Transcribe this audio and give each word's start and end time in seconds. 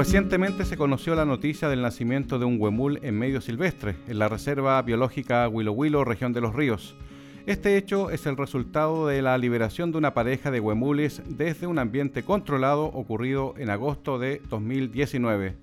Recientemente 0.00 0.64
se 0.64 0.78
conoció 0.78 1.14
la 1.14 1.26
noticia 1.26 1.68
del 1.68 1.82
nacimiento 1.82 2.38
de 2.38 2.46
un 2.46 2.58
huemul 2.58 3.00
en 3.02 3.18
medio 3.18 3.42
silvestre, 3.42 3.96
en 4.08 4.18
la 4.18 4.30
Reserva 4.30 4.80
Biológica 4.80 5.46
Huilo 5.46 6.04
región 6.04 6.32
de 6.32 6.40
los 6.40 6.54
ríos. 6.54 6.96
Este 7.44 7.76
hecho 7.76 8.08
es 8.08 8.24
el 8.24 8.38
resultado 8.38 9.06
de 9.06 9.20
la 9.20 9.36
liberación 9.36 9.92
de 9.92 9.98
una 9.98 10.14
pareja 10.14 10.50
de 10.50 10.58
huemules 10.58 11.20
desde 11.28 11.66
un 11.66 11.78
ambiente 11.78 12.22
controlado 12.22 12.86
ocurrido 12.86 13.52
en 13.58 13.68
agosto 13.68 14.18
de 14.18 14.40
2019. 14.48 15.56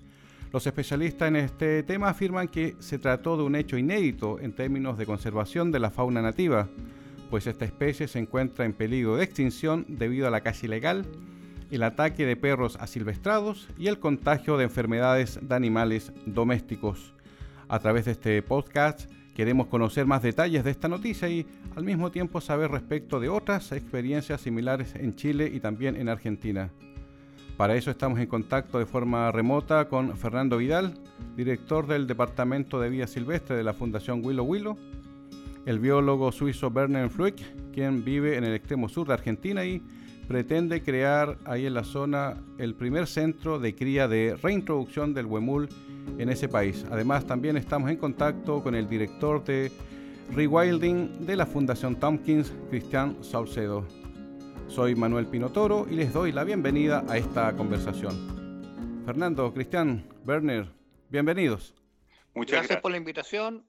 Los 0.52 0.68
especialistas 0.68 1.26
en 1.26 1.34
este 1.34 1.82
tema 1.82 2.10
afirman 2.10 2.46
que 2.46 2.76
se 2.78 3.00
trató 3.00 3.36
de 3.36 3.42
un 3.42 3.56
hecho 3.56 3.76
inédito 3.76 4.38
en 4.38 4.52
términos 4.52 4.98
de 4.98 5.06
conservación 5.06 5.72
de 5.72 5.80
la 5.80 5.90
fauna 5.90 6.22
nativa, 6.22 6.68
pues 7.28 7.48
esta 7.48 7.64
especie 7.64 8.06
se 8.06 8.20
encuentra 8.20 8.66
en 8.66 8.72
peligro 8.72 9.16
de 9.16 9.24
extinción 9.24 9.84
debido 9.88 10.28
a 10.28 10.30
la 10.30 10.42
caza 10.42 10.66
ilegal 10.66 11.06
el 11.70 11.82
ataque 11.82 12.26
de 12.26 12.36
perros 12.36 12.76
asilvestrados 12.80 13.68
y 13.78 13.88
el 13.88 13.98
contagio 13.98 14.56
de 14.56 14.64
enfermedades 14.64 15.38
de 15.42 15.54
animales 15.54 16.12
domésticos. 16.26 17.14
A 17.68 17.78
través 17.78 18.06
de 18.06 18.12
este 18.12 18.42
podcast 18.42 19.10
queremos 19.34 19.66
conocer 19.68 20.06
más 20.06 20.22
detalles 20.22 20.64
de 20.64 20.70
esta 20.70 20.88
noticia 20.88 21.28
y 21.28 21.46
al 21.76 21.84
mismo 21.84 22.10
tiempo 22.10 22.40
saber 22.40 22.70
respecto 22.70 23.20
de 23.20 23.28
otras 23.28 23.72
experiencias 23.72 24.40
similares 24.40 24.94
en 24.94 25.14
Chile 25.14 25.50
y 25.52 25.60
también 25.60 25.96
en 25.96 26.08
Argentina. 26.08 26.70
Para 27.56 27.76
eso 27.76 27.90
estamos 27.90 28.20
en 28.20 28.26
contacto 28.26 28.78
de 28.78 28.86
forma 28.86 29.32
remota 29.32 29.88
con 29.88 30.16
Fernando 30.16 30.58
Vidal, 30.58 30.94
director 31.36 31.86
del 31.86 32.06
Departamento 32.06 32.80
de 32.80 32.88
Vida 32.88 33.06
Silvestre 33.06 33.56
de 33.56 33.64
la 33.64 33.74
Fundación 33.74 34.24
Willow 34.24 34.46
Willow, 34.46 34.78
el 35.66 35.80
biólogo 35.80 36.32
suizo 36.32 36.68
Werner 36.68 37.10
Flueck, 37.10 37.36
quien 37.72 38.04
vive 38.04 38.36
en 38.36 38.44
el 38.44 38.54
extremo 38.54 38.88
sur 38.88 39.06
de 39.06 39.14
Argentina 39.14 39.64
y 39.64 39.82
pretende 40.28 40.82
crear 40.82 41.38
ahí 41.46 41.64
en 41.64 41.72
la 41.74 41.84
zona 41.84 42.36
el 42.58 42.74
primer 42.74 43.06
centro 43.06 43.58
de 43.58 43.74
cría 43.74 44.06
de 44.06 44.36
reintroducción 44.40 45.14
del 45.14 45.24
huemul 45.24 45.68
en 46.18 46.28
ese 46.28 46.48
país. 46.48 46.84
Además, 46.90 47.26
también 47.26 47.56
estamos 47.56 47.90
en 47.90 47.96
contacto 47.96 48.62
con 48.62 48.74
el 48.74 48.88
director 48.88 49.42
de 49.42 49.72
Rewilding 50.34 51.24
de 51.24 51.34
la 51.34 51.46
Fundación 51.46 51.96
Tompkins, 51.96 52.52
Cristian 52.68 53.16
Saucedo. 53.24 53.86
Soy 54.68 54.94
Manuel 54.94 55.26
Pinotoro 55.26 55.86
y 55.90 55.94
les 55.94 56.12
doy 56.12 56.30
la 56.30 56.44
bienvenida 56.44 57.04
a 57.08 57.16
esta 57.16 57.56
conversación. 57.56 59.02
Fernando, 59.06 59.52
Cristian, 59.54 60.06
Werner, 60.26 60.68
bienvenidos. 61.08 61.74
Muchas 62.34 62.58
gracias 62.58 62.80
por 62.82 62.90
la 62.90 62.98
invitación. 62.98 63.64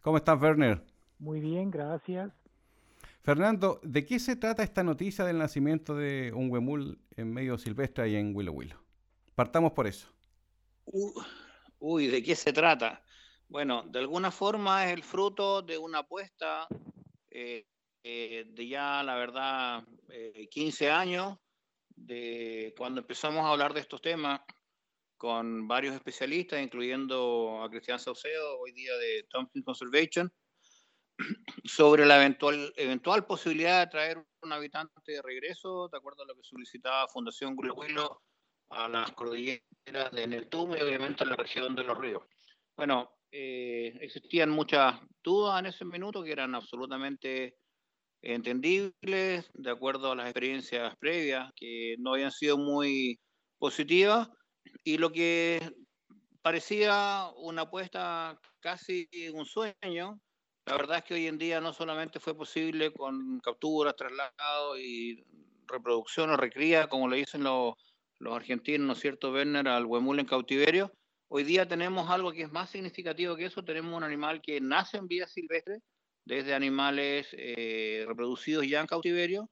¿Cómo 0.00 0.16
estás, 0.16 0.40
Werner? 0.40 0.82
Muy 1.18 1.40
bien, 1.40 1.70
gracias. 1.70 2.32
Fernando, 3.24 3.80
¿de 3.82 4.04
qué 4.04 4.18
se 4.18 4.36
trata 4.36 4.62
esta 4.62 4.82
noticia 4.84 5.24
del 5.24 5.38
nacimiento 5.38 5.94
de 5.94 6.30
un 6.34 6.50
huemul 6.50 6.98
en 7.16 7.32
medio 7.32 7.56
silvestre 7.56 8.10
y 8.10 8.16
en 8.16 8.36
Willow 8.36 8.54
Willow? 8.54 8.78
Partamos 9.34 9.72
por 9.72 9.86
eso. 9.86 10.06
uy, 11.78 12.06
¿de 12.08 12.22
qué 12.22 12.36
se 12.36 12.52
trata? 12.52 13.02
Bueno, 13.48 13.82
de 13.84 14.00
alguna 14.00 14.30
forma 14.30 14.84
es 14.84 14.92
el 14.92 15.02
fruto 15.02 15.62
de 15.62 15.78
una 15.78 16.00
apuesta 16.00 16.68
eh, 17.30 17.66
eh, 18.02 18.44
de 18.46 18.68
ya, 18.68 19.02
la 19.02 19.14
verdad, 19.14 19.84
15 20.50 20.84
eh, 20.84 20.90
años, 20.90 21.38
de 21.96 22.74
cuando 22.76 23.00
empezamos 23.00 23.42
a 23.46 23.52
hablar 23.52 23.72
de 23.72 23.80
estos 23.80 24.02
temas 24.02 24.42
con 25.16 25.66
varios 25.66 25.94
especialistas, 25.94 26.62
incluyendo 26.62 27.62
a 27.62 27.70
Cristian 27.70 27.98
Saucedo, 27.98 28.58
hoy 28.58 28.72
día 28.72 28.94
de 28.98 29.26
Thompson 29.30 29.62
Conservation, 29.62 30.30
sobre 31.64 32.06
la 32.06 32.16
eventual, 32.16 32.72
eventual 32.76 33.26
posibilidad 33.26 33.80
de 33.80 33.90
traer 33.90 34.24
un 34.42 34.52
habitante 34.52 34.92
de 35.06 35.22
regreso, 35.22 35.88
de 35.88 35.98
acuerdo 35.98 36.22
a 36.22 36.26
lo 36.26 36.34
que 36.34 36.42
solicitaba 36.42 37.08
Fundación 37.08 37.56
Huilo 37.56 38.22
a 38.70 38.88
las 38.88 39.10
cordilleras 39.12 40.10
de 40.12 40.26
Neltume 40.26 40.78
y 40.78 40.82
obviamente 40.82 41.24
a 41.24 41.26
la 41.26 41.36
región 41.36 41.74
de 41.74 41.84
los 41.84 41.98
ríos. 41.98 42.22
Bueno, 42.76 43.10
eh, 43.30 43.96
existían 44.00 44.50
muchas 44.50 45.00
dudas 45.22 45.60
en 45.60 45.66
ese 45.66 45.84
minuto 45.84 46.22
que 46.22 46.32
eran 46.32 46.54
absolutamente 46.54 47.56
entendibles, 48.22 49.50
de 49.52 49.70
acuerdo 49.70 50.12
a 50.12 50.16
las 50.16 50.26
experiencias 50.26 50.96
previas, 50.96 51.52
que 51.56 51.96
no 51.98 52.14
habían 52.14 52.30
sido 52.30 52.56
muy 52.56 53.20
positivas, 53.58 54.28
y 54.82 54.98
lo 54.98 55.12
que 55.12 55.60
parecía 56.42 57.28
una 57.36 57.62
apuesta 57.62 58.38
casi 58.60 59.08
un 59.32 59.44
sueño, 59.44 60.20
la 60.66 60.76
verdad 60.76 60.98
es 60.98 61.04
que 61.04 61.14
hoy 61.14 61.26
en 61.26 61.38
día 61.38 61.60
no 61.60 61.72
solamente 61.72 62.20
fue 62.20 62.34
posible 62.34 62.92
con 62.92 63.38
capturas, 63.40 63.96
traslados 63.96 64.78
y 64.78 65.22
reproducción 65.66 66.30
o 66.30 66.36
recría, 66.36 66.88
como 66.88 67.08
le 67.08 67.18
dicen 67.18 67.44
los, 67.44 67.74
argentinos, 68.30 68.86
¿no 68.86 68.92
es 68.94 69.00
cierto, 69.00 69.32
Werner, 69.32 69.68
al 69.68 69.84
huemul 69.84 70.18
en 70.18 70.26
cautiverio. 70.26 70.90
Hoy 71.28 71.44
día 71.44 71.68
tenemos 71.68 72.08
algo 72.08 72.32
que 72.32 72.42
es 72.42 72.52
más 72.52 72.70
significativo 72.70 73.36
que 73.36 73.46
eso, 73.46 73.64
tenemos 73.64 73.94
un 73.94 74.04
animal 74.04 74.40
que 74.40 74.60
nace 74.60 74.96
en 74.96 75.08
vida 75.08 75.26
silvestre, 75.26 75.80
desde 76.24 76.54
animales 76.54 77.28
eh, 77.32 78.04
reproducidos 78.06 78.66
ya 78.66 78.80
en 78.80 78.86
cautiverio, 78.86 79.50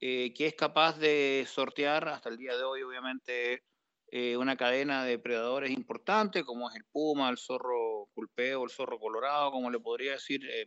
eh, 0.00 0.32
que 0.34 0.46
es 0.46 0.54
capaz 0.54 0.98
de 0.98 1.44
sortear 1.46 2.08
hasta 2.08 2.30
el 2.30 2.38
día 2.38 2.56
de 2.56 2.64
hoy, 2.64 2.82
obviamente, 2.82 3.62
eh, 4.10 4.36
una 4.36 4.56
cadena 4.56 5.04
de 5.04 5.18
predadores 5.18 5.70
importantes, 5.70 6.44
como 6.44 6.70
es 6.70 6.76
el 6.76 6.84
puma, 6.90 7.28
el 7.28 7.36
zorro 7.36 7.85
pulpeo, 8.14 8.64
el 8.64 8.70
zorro 8.70 8.98
colorado, 8.98 9.50
como 9.50 9.70
le 9.70 9.80
podría 9.80 10.12
decir 10.12 10.42
eh. 10.48 10.66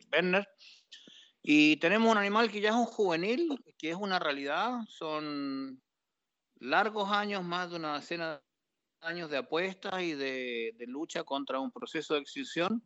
Y 1.42 1.78
tenemos 1.78 2.12
un 2.12 2.18
animal 2.18 2.52
que 2.52 2.62
ya 2.62 2.70
es 2.70 2.76
un 2.76 2.86
juvenil, 2.86 3.64
que 3.78 3.92
es 3.92 3.96
una 3.96 4.20
realidad, 4.20 4.82
son 4.88 5.82
largos 6.60 7.12
años, 7.12 7.44
más 7.44 7.70
de 7.70 7.78
una 7.78 7.96
decena 7.96 8.42
de 9.02 9.08
años 9.08 9.30
de 9.30 9.38
apuestas 9.38 10.02
y 10.02 10.14
de, 10.14 10.74
de 10.78 10.88
lucha 10.88 11.24
contra 11.24 11.60
un 11.60 11.72
proceso 11.72 12.14
de 12.14 12.20
extinción 12.20 12.84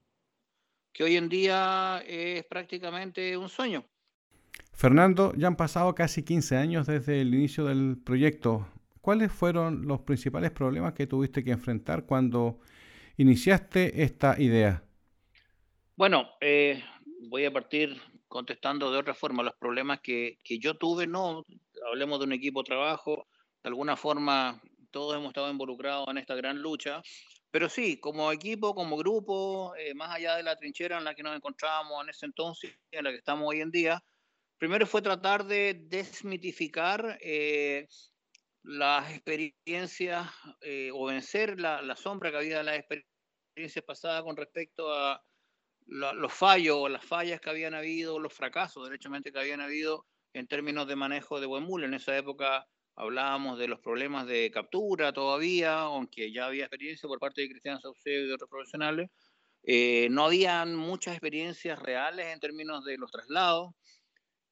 que 0.93 1.03
hoy 1.03 1.17
en 1.17 1.27
día 1.27 2.03
es 2.05 2.45
prácticamente 2.45 3.35
un 3.35 3.49
sueño. 3.49 3.83
Fernando, 4.71 5.33
ya 5.35 5.47
han 5.47 5.55
pasado 5.55 5.93
casi 5.95 6.23
15 6.23 6.55
años 6.55 6.87
desde 6.87 7.21
el 7.21 7.33
inicio 7.33 7.65
del 7.65 7.97
proyecto. 7.97 8.67
¿Cuáles 9.01 9.31
fueron 9.31 9.87
los 9.87 10.01
principales 10.01 10.51
problemas 10.51 10.93
que 10.93 11.07
tuviste 11.07 11.43
que 11.43 11.51
enfrentar 11.51 12.05
cuando 12.05 12.59
iniciaste 13.17 14.03
esta 14.03 14.39
idea? 14.39 14.83
Bueno, 15.95 16.29
eh, 16.41 16.83
voy 17.29 17.45
a 17.45 17.53
partir 17.53 18.01
contestando 18.27 18.91
de 18.91 18.97
otra 18.97 19.13
forma. 19.13 19.43
Los 19.43 19.53
problemas 19.55 19.99
que, 20.01 20.39
yo 20.43 20.75
tuve, 20.75 21.05
no, 21.05 21.45
hablemos 21.87 22.19
de 22.19 22.25
un 22.25 22.33
equipo 22.33 22.61
de 22.63 22.67
trabajo, 22.67 23.27
de 23.63 23.69
alguna 23.69 23.95
forma 23.95 24.59
todos 24.89 25.15
hemos 25.15 25.29
estado 25.29 25.49
involucrados 25.49 26.07
en 26.09 26.17
esta 26.17 26.35
gran 26.35 26.61
lucha, 26.61 27.01
pero 27.49 27.69
sí, 27.69 27.99
como 27.99 28.31
equipo, 28.31 28.73
como 28.73 28.97
grupo, 28.97 29.75
eh, 29.75 29.93
más 29.93 30.15
allá 30.15 30.35
de 30.35 30.43
la 30.43 30.55
trinchera 30.55 30.97
en 30.97 31.03
la 31.03 31.13
que 31.13 31.23
nos 31.23 31.35
encontrábamos 31.35 32.03
en 32.03 32.09
ese 32.09 32.25
entonces 32.25 32.71
en 32.91 33.03
la 33.03 33.11
que 33.11 33.17
estamos 33.17 33.47
hoy 33.47 33.61
en 33.61 33.71
día, 33.71 34.03
primero 34.57 34.87
fue 34.87 35.01
tratar 35.01 35.45
de 35.45 35.85
desmitificar 35.87 37.17
eh, 37.21 37.87
las 38.63 39.11
experiencias 39.11 40.29
eh, 40.61 40.89
o 40.93 41.05
vencer 41.05 41.59
la, 41.59 41.95
sombra 41.95 42.31
que 42.31 42.37
había 42.37 42.57
de 42.59 42.63
las 42.63 42.79
experiencias 42.79 43.85
pasadas 43.85 44.23
con 44.23 44.37
respecto 44.37 44.91
a 44.93 45.21
los 45.85 46.33
fallos 46.33 46.77
o 46.79 46.87
las 46.87 47.05
fallas 47.05 47.41
que 47.41 47.49
habían 47.49 47.73
habido, 47.73 48.17
los 48.17 48.33
fracasos, 48.33 48.85
derechamente, 48.85 49.33
que 49.33 49.39
habían 49.39 49.59
habido 49.59 50.05
en 50.33 50.47
términos 50.47 50.87
de 50.87 50.95
manejo 50.95 51.39
de 51.39 51.45
buen 51.45 51.67
En 51.83 51.93
esa 51.93 52.17
época 52.17 52.65
hablábamos 52.95 53.59
de 53.59 53.67
los 53.67 53.79
problemas 53.79 54.25
de 54.27 54.49
captura 54.51 55.11
todavía, 55.11 55.79
aunque 55.81 56.31
ya 56.31 56.45
había 56.45 56.63
experiencia 56.63 57.07
por 57.07 57.19
parte 57.19 57.41
de 57.41 57.49
Cristian 57.49 57.79
Saucedo 57.81 58.23
y 58.23 58.27
de 58.27 58.33
otros 58.33 58.49
profesionales. 58.49 59.09
Eh, 59.63 60.07
no 60.11 60.25
habían 60.25 60.75
muchas 60.75 61.13
experiencias 61.13 61.79
reales 61.79 62.27
en 62.27 62.39
términos 62.39 62.83
de 62.85 62.97
los 62.97 63.11
traslados. 63.11 63.73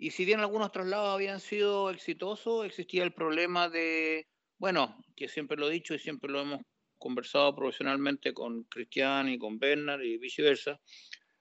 Y 0.01 0.09
si 0.09 0.25
bien 0.25 0.39
algunos 0.39 0.71
traslados 0.71 1.13
habían 1.13 1.39
sido 1.39 1.91
exitosos, 1.91 2.65
existía 2.65 3.03
el 3.03 3.13
problema 3.13 3.69
de, 3.69 4.27
bueno, 4.57 4.97
que 5.15 5.27
siempre 5.27 5.57
lo 5.57 5.69
he 5.69 5.73
dicho 5.73 5.93
y 5.93 5.99
siempre 5.99 6.31
lo 6.31 6.41
hemos 6.41 6.61
conversado 6.97 7.55
profesionalmente 7.55 8.33
con 8.33 8.63
Cristian 8.63 9.29
y 9.29 9.37
con 9.37 9.59
Bernard 9.59 10.01
y 10.01 10.17
viceversa. 10.17 10.81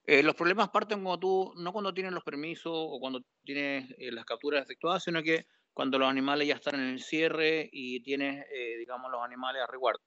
Eh, 0.05 0.23
los 0.23 0.35
problemas 0.35 0.69
parten 0.69 1.03
cuando 1.03 1.19
tú, 1.19 1.55
no 1.57 1.73
cuando 1.73 1.95
tienes 1.95 2.12
los 2.12 2.23
permisos 2.23 2.75
o 2.75 3.01
cuando 3.01 3.23
tienes 3.43 3.95
eh, 3.97 4.12
las 4.12 4.27
capturas 4.27 4.62
efectuadas, 4.62 5.05
sino 5.05 5.23
que 5.23 5.47
cuando 5.73 5.99
los 5.99 6.11
animales 6.11 6.47
ya 6.47 6.57
están 6.57 6.75
en 6.75 6.89
el 6.89 7.01
cierre 7.01 7.67
y 7.73 8.03
tienes, 8.03 8.45
eh, 8.53 8.77
digamos, 8.77 9.11
los 9.11 9.23
animales 9.23 9.62
a 9.62 9.73
resguardo. 9.73 10.03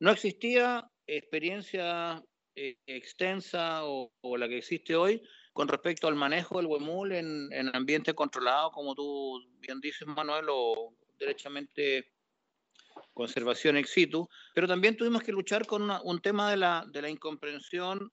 No 0.00 0.10
existía 0.10 0.90
experiencia 1.06 2.24
eh, 2.60 2.76
extensa 2.86 3.84
o, 3.84 4.10
la 4.36 4.48
que 4.48 4.58
existe 4.58 4.96
hoy 4.96 5.22
con 5.58 5.66
respecto 5.66 6.06
al 6.06 6.14
manejo 6.14 6.58
del 6.58 6.66
huemul 6.66 7.10
en, 7.10 7.52
en 7.52 7.74
ambiente 7.74 8.14
controlado, 8.14 8.70
como 8.70 8.94
tú 8.94 9.42
bien 9.58 9.80
dices, 9.80 10.06
Manuel, 10.06 10.46
o 10.48 10.94
derechamente 11.18 12.12
conservación 13.12 13.76
ex 13.76 13.90
situ, 13.90 14.28
pero 14.54 14.68
también 14.68 14.96
tuvimos 14.96 15.20
que 15.20 15.32
luchar 15.32 15.66
con 15.66 15.90
un 16.04 16.20
tema 16.20 16.48
de 16.48 16.58
la, 16.58 16.84
de 16.92 17.02
la 17.02 17.10
incomprensión 17.10 18.12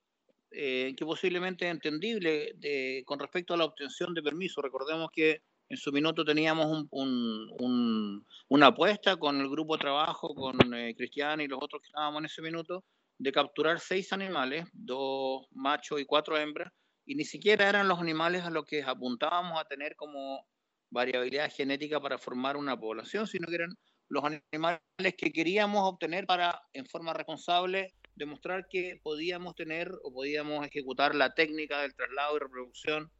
eh, 0.49 0.95
que 0.97 1.05
posiblemente 1.05 1.67
es 1.67 1.71
entendible 1.71 2.53
de, 2.55 3.03
con 3.05 3.19
respecto 3.19 3.53
a 3.53 3.57
la 3.57 3.65
obtención 3.65 4.15
de 4.15 4.23
permiso. 4.23 4.59
Recordemos 4.63 5.11
que 5.13 5.43
en 5.69 5.77
su 5.77 5.91
minuto 5.91 6.25
teníamos 6.25 6.87
una 6.89 8.65
apuesta 8.65 9.17
con 9.17 9.39
el 9.39 9.49
grupo 9.49 9.75
de 9.77 9.81
trabajo, 9.81 10.33
con 10.33 10.73
eh, 10.73 10.95
Cristian 10.97 11.41
y 11.41 11.47
los 11.47 11.59
otros 11.61 11.83
que 11.83 11.89
estábamos 11.89 12.21
en 12.21 12.25
ese 12.25 12.41
minuto, 12.41 12.83
de 13.19 13.31
capturar 13.31 13.79
seis 13.79 14.11
animales, 14.13 14.65
dos 14.73 15.45
machos 15.51 16.01
y 16.01 16.05
cuatro 16.05 16.35
hembras, 16.39 16.73
y 17.05 17.15
ni 17.15 17.23
siquiera 17.23 17.69
eran 17.69 17.87
los 17.87 17.99
animales 17.99 18.43
a 18.43 18.49
los 18.49 18.65
que 18.65 18.83
apuntábamos 18.83 19.59
a 19.59 19.65
tener 19.65 19.95
como 19.95 20.47
variabilidad 20.89 21.51
genética 21.51 21.99
para 21.99 22.17
formar 22.17 22.57
una 22.57 22.79
población, 22.79 23.27
sino 23.27 23.47
que 23.47 23.55
eran 23.55 23.75
los 24.07 24.23
animales 24.23 24.81
que 25.17 25.31
queríamos 25.31 25.81
obtener 25.83 26.25
para, 26.25 26.61
en 26.73 26.85
forma 26.85 27.13
responsable, 27.13 27.93
demostrar 28.15 28.67
que 28.69 28.99
podíamos 29.03 29.55
tener 29.55 29.91
o 30.03 30.13
podíamos 30.13 30.65
ejecutar 30.65 31.15
la 31.15 31.33
técnica 31.33 31.81
del 31.81 31.95
traslado 31.95 32.37
y 32.37 32.39
reproducción 32.39 33.11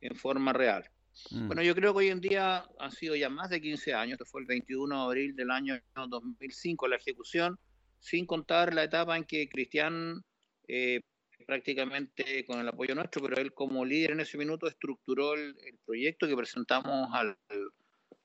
en 0.00 0.14
forma 0.16 0.52
real. 0.52 0.88
Mm. 1.30 1.46
Bueno, 1.46 1.62
yo 1.62 1.74
creo 1.74 1.92
que 1.92 1.98
hoy 1.98 2.08
en 2.08 2.20
día 2.20 2.64
han 2.78 2.90
sido 2.92 3.16
ya 3.16 3.28
más 3.28 3.50
de 3.50 3.60
15 3.60 3.94
años, 3.94 4.12
esto 4.12 4.24
fue 4.24 4.40
el 4.40 4.46
21 4.46 4.96
de 4.96 5.02
abril 5.02 5.36
del 5.36 5.50
año 5.50 5.80
2005 5.94 6.88
la 6.88 6.96
ejecución, 6.96 7.58
sin 7.98 8.26
contar 8.26 8.74
la 8.74 8.84
etapa 8.84 9.16
en 9.16 9.24
que 9.24 9.48
Cristian, 9.48 10.22
eh, 10.68 11.00
prácticamente 11.42 12.44
con 12.44 12.60
el 12.60 12.68
apoyo 12.68 12.94
nuestro, 12.94 13.22
pero 13.22 13.36
él 13.40 13.52
como 13.52 13.84
líder 13.84 14.12
en 14.12 14.20
ese 14.20 14.38
minuto 14.38 14.66
estructuró 14.66 15.34
el, 15.34 15.54
proyecto 15.84 16.26
que 16.26 16.36
presentamos 16.36 17.08
al, 17.12 17.36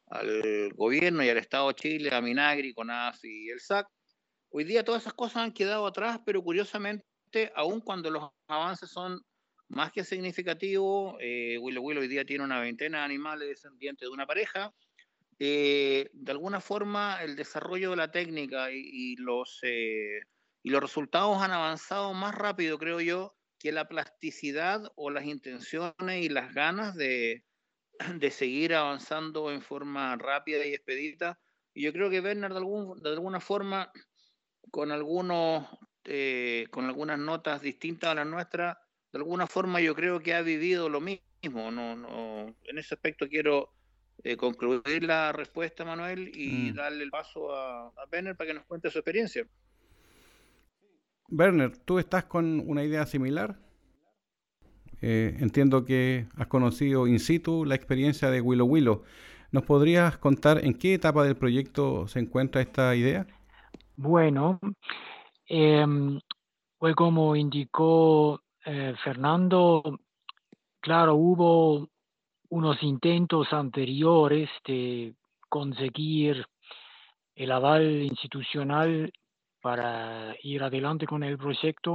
al, 0.08 0.74
gobierno 0.74 1.24
y 1.24 1.30
al 1.30 1.38
Estado 1.38 1.68
de 1.70 1.76
Chile, 1.76 2.10
a 2.14 2.22
Minagri, 2.22 2.74
CONAF 2.74 3.24
y 3.24 3.50
el 3.50 3.60
SAC. 3.60 3.88
Hoy 4.50 4.64
día 4.64 4.84
todas 4.84 5.04
esas 5.04 5.14
cosas 5.14 5.38
han 5.38 5.52
quedado 5.52 5.86
atrás, 5.86 6.20
pero 6.26 6.42
curiosamente, 6.44 7.52
aun 7.56 7.82
cuando 7.82 8.10
los 8.10 8.30
avances 8.48 8.90
son 8.90 9.22
más 9.70 9.92
que 9.92 10.04
significativo. 10.04 11.18
Eh, 11.20 11.58
Willow 11.60 11.84
Willow 11.84 12.02
hoy 12.02 12.08
día 12.08 12.26
tiene 12.26 12.44
una 12.44 12.60
veintena 12.60 13.00
de 13.00 13.06
animales 13.06 13.48
descendientes 13.50 14.08
de 14.08 14.14
una 14.14 14.26
pareja. 14.26 14.74
Eh, 15.40 16.10
de 16.14 16.32
alguna 16.32 16.62
forma, 16.62 17.22
el 17.24 17.36
desarrollo 17.36 17.92
de 17.92 17.98
la 17.98 18.12
técnica 18.12 18.72
y, 18.72 19.16
los, 19.18 19.60
eh, 19.64 20.22
y 20.68 20.70
los 20.70 20.82
resultados 20.82 21.42
han 21.42 21.52
avanzado 21.52 22.14
más 22.14 22.36
rápido, 22.36 22.78
creo 22.78 23.00
yo, 23.00 23.34
que 23.58 23.72
la 23.72 23.88
plasticidad 23.88 24.92
o 24.98 25.10
las 25.10 25.24
intenciones 25.24 26.26
y 26.26 26.28
las 26.28 26.54
ganas 26.54 26.94
de, 26.94 27.46
de 28.20 28.32
seguir 28.32 28.76
avanzando 28.76 29.50
en 29.50 29.62
forma 29.62 30.18
rápida 30.18 30.66
y 30.66 30.74
expedita. 30.74 31.40
Y 31.74 31.84
yo 31.84 31.94
creo 31.94 32.10
que 32.10 32.20
Bernard, 32.20 32.52
de, 32.52 32.58
algún, 32.58 33.02
de 33.02 33.10
alguna 33.12 33.40
forma, 33.40 33.94
con, 34.70 34.92
algunos, 34.92 35.70
con 36.70 36.84
algunas 36.84 37.18
notas 37.18 37.62
distintas 37.62 38.10
a 38.10 38.16
las 38.16 38.28
nuestras, 38.28 38.76
de 39.14 39.20
alguna 39.20 39.48
forma 39.48 39.80
yo 39.80 39.96
creo 39.96 40.20
que 40.20 40.34
ha 40.34 40.42
vivido 40.42 40.90
lo 40.90 41.00
mismo. 41.00 41.72
No, 41.72 41.96
no, 41.96 42.54
en 42.66 42.78
ese 42.78 42.94
aspecto 42.94 43.30
quiero 43.30 43.72
eh, 44.22 44.36
concluir 44.36 45.06
la 45.06 45.32
respuesta, 45.32 45.86
Manuel, 45.86 46.30
y 46.36 46.72
mm. 46.72 46.76
darle 46.76 47.06
el 47.06 47.10
paso 47.10 47.56
a, 47.56 47.88
a 47.88 48.08
Werner 48.12 48.36
para 48.36 48.50
que 48.50 48.54
nos 48.56 48.66
cuente 48.66 48.92
su 48.92 48.98
experiencia. 48.98 49.48
Werner, 51.30 51.78
¿tú 51.78 52.00
estás 52.00 52.26
con 52.26 52.64
una 52.68 52.84
idea 52.84 53.06
similar? 53.06 53.60
Eh, 55.02 55.38
entiendo 55.40 55.86
que 55.86 56.28
has 56.36 56.48
conocido 56.48 57.06
in 57.08 57.20
situ 57.20 57.66
la 57.66 57.76
experiencia 57.76 58.32
de 58.32 58.42
Willow 58.42 58.68
Willow. 58.68 59.04
¿Nos 59.52 59.64
podrías 59.64 60.18
contar 60.18 60.64
en 60.64 60.74
qué 60.74 60.94
etapa 60.94 61.24
del 61.24 61.36
proyecto 61.36 62.08
se 62.08 62.20
encuentra 62.20 62.62
esta 62.62 62.96
idea? 62.96 63.28
Bueno, 63.96 64.60
eh, 65.48 65.86
fue 66.80 66.96
como 66.96 67.36
indicó 67.36 68.42
eh, 68.66 68.96
Fernando, 69.04 70.00
claro, 70.80 71.16
hubo 71.16 71.88
unos 72.50 72.82
intentos 72.84 73.52
anteriores 73.52 74.50
de 74.66 75.16
conseguir 75.50 76.46
el 77.36 77.52
aval 77.52 78.02
institucional 78.04 79.12
para 79.68 80.34
ir 80.44 80.64
adelante 80.64 81.06
con 81.06 81.26
el 81.26 81.38
proyecto. 81.38 81.94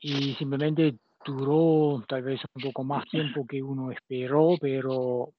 Y 0.00 0.32
simplemente 0.36 0.94
duró 1.22 2.02
tal 2.08 2.22
vez 2.22 2.40
un 2.54 2.62
poco 2.62 2.82
más 2.82 3.04
tiempo 3.10 3.46
que 3.46 3.62
uno 3.62 3.92
esperó, 3.92 4.54
pero 4.58 5.34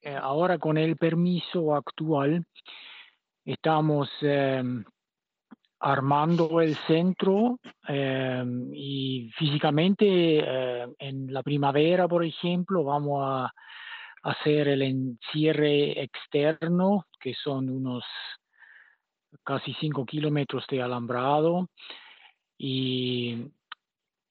eh, 0.00 0.14
ahora 0.14 0.56
con 0.58 0.78
el 0.78 0.94
permiso 0.94 1.74
actual 1.74 2.44
estamos 3.44 4.08
em, 4.20 4.84
armando 5.80 6.60
el 6.60 6.76
centro 6.86 7.58
em, 7.88 8.70
y 8.72 9.32
físicamente 9.36 10.06
eh, 10.06 10.86
en 11.00 11.32
la 11.32 11.42
primavera, 11.42 12.06
por 12.06 12.24
ejemplo, 12.24 12.84
vamos 12.84 13.20
a 13.24 13.52
hacer 14.22 14.68
el 14.68 14.82
encierre 14.82 16.00
externo, 16.00 17.06
que 17.20 17.34
son 17.34 17.68
unos 17.68 18.04
casi 19.50 19.74
5 19.74 20.06
kilómetros 20.06 20.64
de 20.70 20.80
alambrado. 20.80 21.68
Y, 22.56 23.46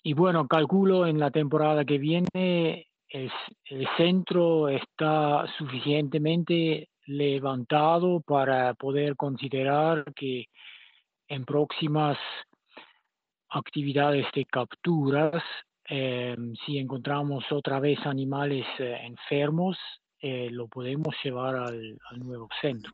y, 0.02 0.14
bueno, 0.14 0.48
calculo 0.48 1.06
en 1.06 1.20
la 1.20 1.30
temporada 1.30 1.84
que 1.84 1.98
viene 1.98 2.88
el 3.10 3.88
centro 3.98 4.70
está 4.70 5.46
suficientemente 5.58 6.90
levantado 7.08 8.22
para 8.22 8.76
poder 8.76 9.16
considerar 9.16 10.06
que 10.14 10.46
en 11.28 11.44
próximas 11.44 12.18
actividades 13.50 14.28
de 14.34 14.46
capturas, 14.46 15.44
em, 15.86 16.54
si 16.66 16.78
encontramos 16.78 17.44
otra 17.52 17.80
vez 17.80 18.00
animales 18.06 18.66
eh, 18.78 19.00
enfermos, 19.04 19.78
eh, 20.22 20.50
lo 20.52 20.68
podemos 20.68 21.16
llevar 21.24 21.56
al, 21.56 21.98
nuevo 22.18 22.48
centro. 22.62 22.94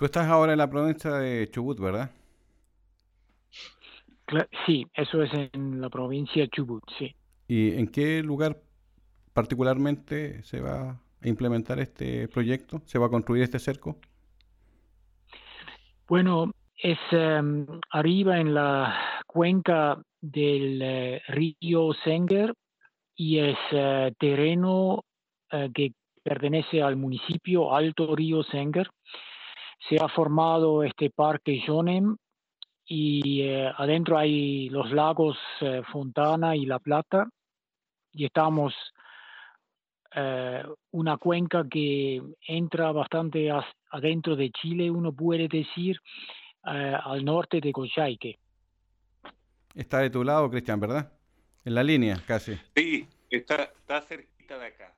Tú 0.00 0.06
estás 0.06 0.28
ahora 0.28 0.52
en 0.52 0.58
la 0.58 0.70
provincia 0.70 1.12
de 1.12 1.50
Chubut, 1.50 1.78
¿verdad? 1.78 2.10
Sí, 4.64 4.86
eso 4.94 5.22
es 5.22 5.30
en 5.52 5.78
la 5.78 5.90
provincia 5.90 6.40
de 6.40 6.48
Chubut, 6.48 6.82
sí. 6.98 7.14
¿Y 7.46 7.78
en 7.78 7.86
qué 7.86 8.22
lugar 8.22 8.62
particularmente 9.34 10.42
se 10.42 10.62
va 10.62 10.92
a 10.92 11.28
implementar 11.28 11.80
este 11.80 12.28
proyecto? 12.28 12.80
¿Se 12.86 12.98
va 12.98 13.08
a 13.08 13.10
construir 13.10 13.42
este 13.42 13.58
cerco? 13.58 13.98
Bueno, 16.08 16.50
es 16.78 16.98
em, 17.10 17.66
arriba 17.90 18.40
en 18.40 18.54
la 18.54 19.22
cuenca 19.26 20.00
del 20.18 20.80
eh, 20.80 21.22
río 21.28 21.92
Senger 22.04 22.54
y 23.16 23.38
es 23.40 23.58
eh, 23.72 24.14
terreno 24.18 25.04
eh, 25.50 25.68
que 25.74 25.92
pertenece 26.22 26.80
al 26.80 26.96
municipio 26.96 27.76
Alto 27.76 28.16
Río 28.16 28.42
Senger. 28.44 28.88
Se 29.88 29.96
ha 29.96 30.08
formado 30.08 30.82
este 30.82 31.10
parque 31.10 31.62
Jonem 31.66 32.16
y 32.84 33.48
adentro 33.52 34.18
hay 34.18 34.68
los 34.68 34.90
lagos 34.90 35.38
Fontana 35.92 36.56
y 36.56 36.66
La 36.66 36.78
Plata 36.78 37.28
y 38.12 38.24
estamos 38.24 38.74
una 40.90 41.16
cuenca 41.18 41.64
que 41.70 42.20
entra 42.46 42.90
bastante 42.90 43.48
adentro 43.90 44.34
de 44.34 44.50
Chile, 44.50 44.90
uno 44.90 45.12
puede 45.12 45.46
decir, 45.46 46.00
eh, 46.66 46.94
al 47.02 47.24
norte 47.24 47.60
de 47.60 47.72
Coyhaique. 47.72 48.38
Está 49.74 50.00
de 50.00 50.10
tu 50.10 50.22
lado, 50.22 50.50
Cristian, 50.50 50.78
¿verdad? 50.78 51.10
En 51.64 51.74
la 51.74 51.82
línea, 51.82 52.22
casi. 52.26 52.58
Sí, 52.76 53.08
está, 53.30 53.62
está 53.62 54.02
cerquita 54.02 54.58
de 54.58 54.66
acá. 54.66 54.94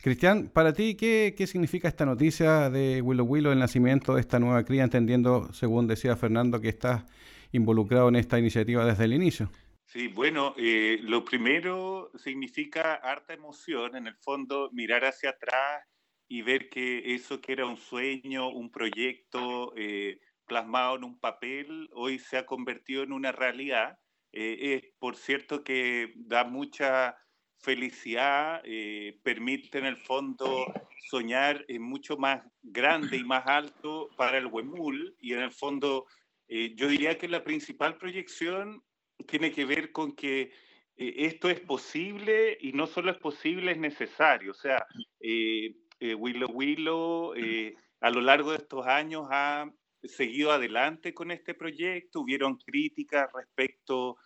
Cristian, 0.00 0.48
para 0.48 0.72
ti, 0.72 0.96
¿qué, 0.96 1.34
¿qué, 1.36 1.48
significa 1.48 1.88
esta 1.88 2.06
noticia 2.06 2.70
de 2.70 3.02
Willow 3.02 3.26
Willow, 3.26 3.52
el 3.52 3.58
nacimiento 3.58 4.14
de 4.14 4.20
esta 4.20 4.38
nueva 4.38 4.64
cría, 4.64 4.84
entendiendo, 4.84 5.52
según 5.52 5.88
decía 5.88 6.14
Fernando, 6.16 6.60
que 6.60 6.68
estás 6.68 7.04
involucrado 7.50 8.08
en 8.08 8.14
esta 8.14 8.38
iniciativa 8.38 8.84
desde 8.84 9.04
el 9.04 9.12
inicio? 9.12 9.50
Sí, 9.86 10.06
bueno, 10.06 10.54
eh, 10.56 10.98
lo 11.02 11.24
primero 11.24 12.12
significa 12.14 12.94
harta 12.94 13.34
emoción, 13.34 13.96
en 13.96 14.06
el 14.06 14.14
fondo, 14.16 14.70
mirar 14.72 15.04
hacia 15.04 15.30
atrás 15.30 15.82
y 16.28 16.42
ver 16.42 16.68
que 16.68 17.14
eso 17.14 17.40
que 17.40 17.52
era 17.52 17.66
un 17.66 17.76
sueño, 17.76 18.50
un 18.50 18.70
proyecto 18.70 19.72
eh, 19.76 20.20
plasmado 20.46 20.96
en 20.96 21.04
un 21.04 21.18
papel, 21.18 21.88
hoy 21.92 22.20
se 22.20 22.36
ha 22.36 22.46
convertido 22.46 23.02
en 23.02 23.12
una 23.12 23.32
realidad. 23.32 23.98
Eh, 24.30 24.92
por 25.00 25.16
cierto, 25.16 25.64
que 25.64 26.12
da 26.16 26.44
mucha 26.44 27.16
felicidad, 27.60 28.62
eh, 28.64 29.18
permite 29.22 29.78
en 29.78 29.86
el 29.86 29.96
fondo 29.96 30.66
soñar 31.10 31.64
en 31.68 31.82
mucho 31.82 32.16
más 32.16 32.42
grande 32.62 33.16
y 33.16 33.24
más 33.24 33.46
alto 33.46 34.08
para 34.16 34.38
el 34.38 34.46
Huemul 34.46 35.16
y 35.20 35.32
en 35.34 35.40
el 35.40 35.52
fondo 35.52 36.06
Eh, 36.48 36.74
yo 36.76 36.88
diría 36.88 37.18
que 37.18 37.28
la 37.28 37.44
principal 37.44 37.98
proyección 37.98 38.82
tiene 39.26 39.52
que 39.52 39.66
ver 39.66 39.92
con 39.92 40.16
que 40.16 40.50
eh, 40.96 41.14
esto 41.26 41.50
es 41.50 41.60
posible 41.60 42.56
y 42.60 42.72
no 42.72 42.86
solo 42.86 43.10
es 43.10 43.18
posible, 43.18 43.72
es 43.72 43.78
necesario. 43.78 44.52
O 44.52 44.54
sea, 44.54 44.86
eh, 45.20 45.74
Willow 46.00 46.50
Willow 46.50 47.34
a 48.00 48.10
lo 48.10 48.20
largo 48.20 48.52
de 48.52 48.58
estos 48.58 48.86
años 48.86 49.26
ha 49.30 49.70
seguido 50.02 50.52
adelante 50.52 51.12
con 51.12 51.30
este 51.30 51.54
proyecto. 51.54 52.20
Hubieron 52.20 52.56
críticas 52.56 53.28
respecto 53.34 54.16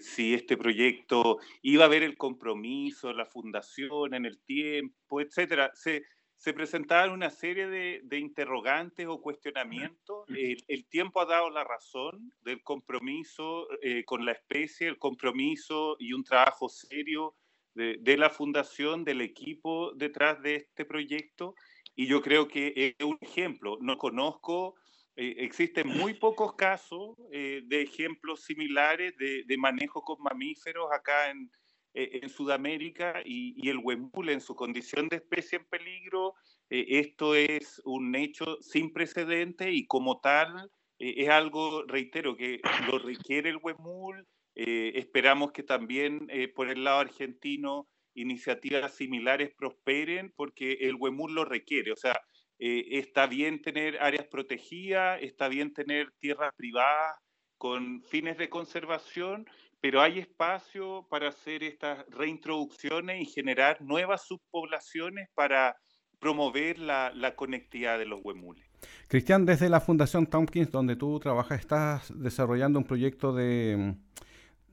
si 0.00 0.34
este 0.34 0.56
proyecto 0.56 1.38
iba 1.62 1.84
a 1.84 1.86
haber 1.86 2.02
el 2.02 2.16
compromiso, 2.16 3.12
la 3.12 3.26
fundación 3.26 4.14
en 4.14 4.24
el 4.24 4.38
tiempo, 4.44 5.20
etcétera. 5.20 5.70
Se, 5.74 6.04
se 6.36 6.52
presentaban 6.52 7.10
una 7.10 7.30
serie 7.30 7.68
de, 7.68 8.18
interrogantes 8.18 9.06
o 9.06 9.20
cuestionamientos. 9.20 10.26
El, 10.28 10.86
tiempo 10.88 11.22
ha 11.22 11.24
dado 11.24 11.48
la 11.48 11.64
razón 11.64 12.32
del 12.42 12.62
compromiso 12.62 13.66
eh, 13.80 14.04
con 14.04 14.26
la 14.26 14.32
especie, 14.32 14.88
el 14.88 14.98
compromiso 14.98 15.96
y 15.98 16.12
un 16.12 16.22
trabajo 16.22 16.68
serio 16.68 17.34
de, 17.74 18.16
la 18.18 18.28
fundación, 18.28 19.04
del 19.04 19.22
equipo 19.22 19.92
detrás 19.94 20.42
de 20.42 20.56
este 20.56 20.84
proyecto. 20.84 21.54
Y 21.96 22.06
yo 22.06 22.20
creo 22.20 22.46
que 22.46 22.94
es 22.98 23.06
un 23.06 23.16
ejemplo. 23.22 23.78
No 23.80 23.96
conozco, 23.96 24.74
eh, 25.16 25.36
existen 25.38 25.88
muy 25.88 26.14
pocos 26.14 26.54
casos 26.54 27.16
eh, 27.32 27.62
de 27.66 27.82
ejemplos 27.82 28.44
similares 28.44 29.16
de, 29.16 29.44
de 29.46 29.56
manejo 29.58 30.02
con 30.02 30.20
mamíferos 30.22 30.88
acá 30.92 31.30
en, 31.30 31.50
eh, 31.96 32.18
en 32.22 32.28
Sudamérica 32.28 33.22
y, 33.24 33.68
el 33.68 33.78
huemul 33.78 34.28
en 34.28 34.40
su 34.40 34.56
condición 34.56 35.08
de 35.08 35.16
especie 35.16 35.58
en 35.58 35.64
peligro, 35.64 36.34
eh, 36.68 36.84
esto 36.88 37.36
es 37.36 37.80
un 37.84 38.16
hecho 38.16 38.60
sin 38.62 38.92
precedente 38.92 39.70
y 39.70 39.86
como 39.86 40.18
tal 40.18 40.72
eh, 40.98 41.14
es 41.18 41.28
algo, 41.28 41.84
reitero, 41.84 42.36
que 42.36 42.60
lo 42.90 42.98
requiere 42.98 43.50
el 43.50 43.58
huemul. 43.62 44.26
esperamos 44.56 45.52
que 45.52 45.62
también 45.62 46.28
por 46.54 46.68
el 46.68 46.84
lado 46.84 47.00
argentino 47.00 47.88
iniciativas 48.14 48.94
similares 48.94 49.50
prosperen 49.56 50.32
porque 50.36 50.72
el 50.80 50.96
huemul 50.96 51.34
lo 51.34 51.44
requiere. 51.44 51.92
O 51.92 51.96
sea, 51.96 52.20
está 52.58 53.26
bien 53.26 53.60
tener 53.60 54.00
áreas 54.00 54.26
protegidas, 54.26 55.20
está 55.22 55.48
bien 55.48 55.72
tener 55.72 56.12
tierras 56.18 56.52
privadas 56.56 57.18
con 57.58 58.02
fines 58.02 58.36
de 58.38 58.48
conservación, 58.48 59.46
pero 59.80 60.00
hay 60.00 60.18
espacio 60.18 61.06
para 61.10 61.28
hacer 61.28 61.62
estas 61.62 62.04
reintroducciones 62.08 63.20
y 63.20 63.26
generar 63.26 63.80
nuevas 63.82 64.26
subpoblaciones 64.26 65.28
para 65.34 65.76
promover 66.18 66.78
la, 66.78 67.34
conectividad 67.36 67.98
de 67.98 68.06
los 68.06 68.20
huemules. 68.24 68.64
Cristian, 69.08 69.44
desde 69.44 69.68
la 69.68 69.80
Fundación 69.80 70.26
Tompkins, 70.26 70.70
donde 70.70 70.96
tú 70.96 71.18
trabajas, 71.20 71.60
estás 71.60 72.12
desarrollando 72.14 72.78
un 72.78 72.84
proyecto 72.84 73.34
de, 73.34 73.94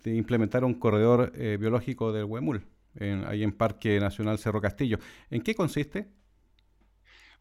implementar 0.05 0.63
un 0.63 0.75
corredor 0.75 1.31
eh, 1.35 1.57
biológico 1.59 2.11
del 2.11 2.25
huemul, 2.25 2.65
ahí 3.25 3.43
en 3.43 3.51
Parque 3.51 3.99
Nacional 3.99 4.37
Cerro 4.37 4.61
Castillo. 4.61 4.97
¿En 5.29 5.41
qué 5.41 5.55
consiste? 5.55 6.07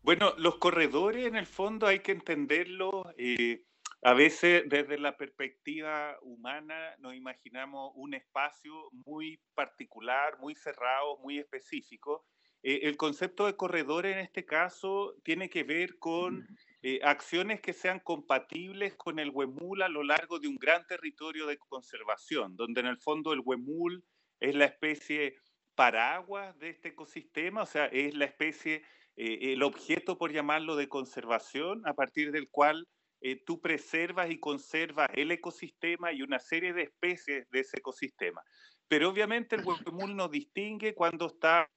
Bueno, 0.02 0.34
los 0.38 0.56
corredores 0.56 1.26
en 1.26 1.36
el 1.36 1.46
fondo 1.46 1.86
hay 1.86 2.00
que 2.00 2.12
entenderlos 2.12 3.06
eh, 3.18 3.64
a 4.02 4.14
veces 4.14 4.64
desde 4.66 4.98
la 4.98 5.18
perspectiva 5.18 6.16
humana 6.22 6.96
nos 7.00 7.14
imaginamos 7.14 7.92
un 7.96 8.14
espacio 8.14 8.72
muy 9.04 9.38
particular, 9.54 10.38
muy 10.38 10.54
cerrado, 10.54 11.18
muy 11.18 11.38
específico. 11.38 12.24
Eh, 12.62 12.80
el 12.84 12.96
concepto 12.96 13.44
de 13.44 13.56
corredor 13.56 14.06
en 14.06 14.18
este 14.18 14.46
caso 14.46 15.14
tiene 15.22 15.50
que 15.50 15.64
ver 15.64 15.98
con 15.98 16.46
eh, 16.82 17.00
acciones 17.02 17.60
que 17.60 17.74
sean 17.74 18.00
compatibles 18.00 18.94
con 18.96 19.18
el 19.18 19.30
huemul 19.30 19.82
a 19.82 19.88
lo 19.90 20.02
largo 20.02 20.38
de 20.38 20.48
un 20.48 20.56
gran 20.56 20.86
territorio 20.86 21.46
de 21.46 21.58
conservación, 21.58 22.56
donde 22.56 22.80
en 22.80 22.86
el 22.86 22.98
fondo 22.98 23.34
el 23.34 23.42
huemul 23.44 24.02
es 24.40 24.54
la 24.54 24.64
especie 24.64 25.36
paraguas 25.74 26.58
de 26.58 26.70
este 26.70 26.88
ecosistema, 26.88 27.62
o 27.62 27.66
sea, 27.66 27.86
es 27.86 28.14
la 28.14 28.26
especie, 28.26 28.82
eh, 29.22 29.52
el 29.52 29.62
objeto, 29.62 30.16
por 30.16 30.32
llamarlo, 30.32 30.76
de 30.76 30.88
conservación, 30.88 31.86
a 31.86 31.92
partir 31.92 32.32
del 32.32 32.48
cual 32.48 32.88
eh, 33.20 33.36
tú 33.44 33.60
preservas 33.60 34.30
y 34.30 34.40
conservas 34.40 35.10
el 35.12 35.30
ecosistema 35.30 36.10
y 36.10 36.22
una 36.22 36.38
serie 36.38 36.72
de 36.72 36.84
especies 36.84 37.46
de 37.50 37.60
ese 37.60 37.76
ecosistema. 37.76 38.42
Pero 38.88 39.10
obviamente 39.10 39.56
el 39.56 39.62
huemul 39.62 40.16
no 40.16 40.28
distingue 40.28 40.94
cuando 40.94 41.26
está 41.26 41.70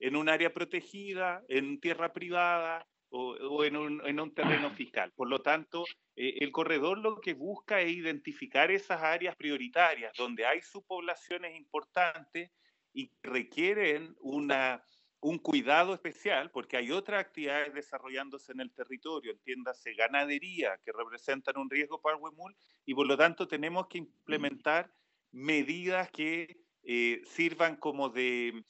en 0.00 0.16
un 0.16 0.28
área 0.28 0.52
protegida, 0.52 1.44
en 1.48 1.78
tierra 1.78 2.12
privada 2.12 2.84
o, 3.10 3.62
en, 3.62 3.76
un, 3.76 4.34
terreno 4.34 4.70
fiscal. 4.70 5.12
Por 5.14 5.28
lo 5.28 5.42
tanto, 5.42 5.84
eh, 6.16 6.38
el 6.40 6.50
corredor 6.50 6.98
lo 6.98 7.20
que 7.20 7.34
busca 7.34 7.80
es 7.80 7.92
identificar 7.92 8.72
esas 8.72 9.00
áreas 9.00 9.36
prioritarias 9.36 10.12
donde 10.18 10.44
hay 10.44 10.60
subpoblaciones 10.60 11.54
importantes 11.54 12.50
y 12.92 13.12
requieren 13.22 14.16
una 14.18 14.82
un 15.20 15.38
cuidado 15.38 15.92
especial, 15.92 16.50
porque 16.50 16.76
hay 16.76 16.90
otras 16.90 17.20
actividades 17.20 17.74
desarrollándose 17.74 18.52
en 18.52 18.60
el 18.60 18.72
territorio, 18.72 19.32
entiéndase 19.32 19.94
ganadería, 19.94 20.78
que 20.84 20.92
representan 20.92 21.58
un 21.58 21.68
riesgo 21.68 22.00
para 22.00 22.16
el 22.16 22.22
huemul, 22.22 22.56
y 22.86 22.94
por 22.94 23.06
lo 23.06 23.16
tanto 23.16 23.46
tenemos 23.46 23.86
que 23.88 23.98
implementar 23.98 24.90
medidas 25.30 26.10
que 26.10 26.56
eh, 26.82 27.20
sirvan 27.26 27.76
como 27.76 28.08
de, 28.08 28.64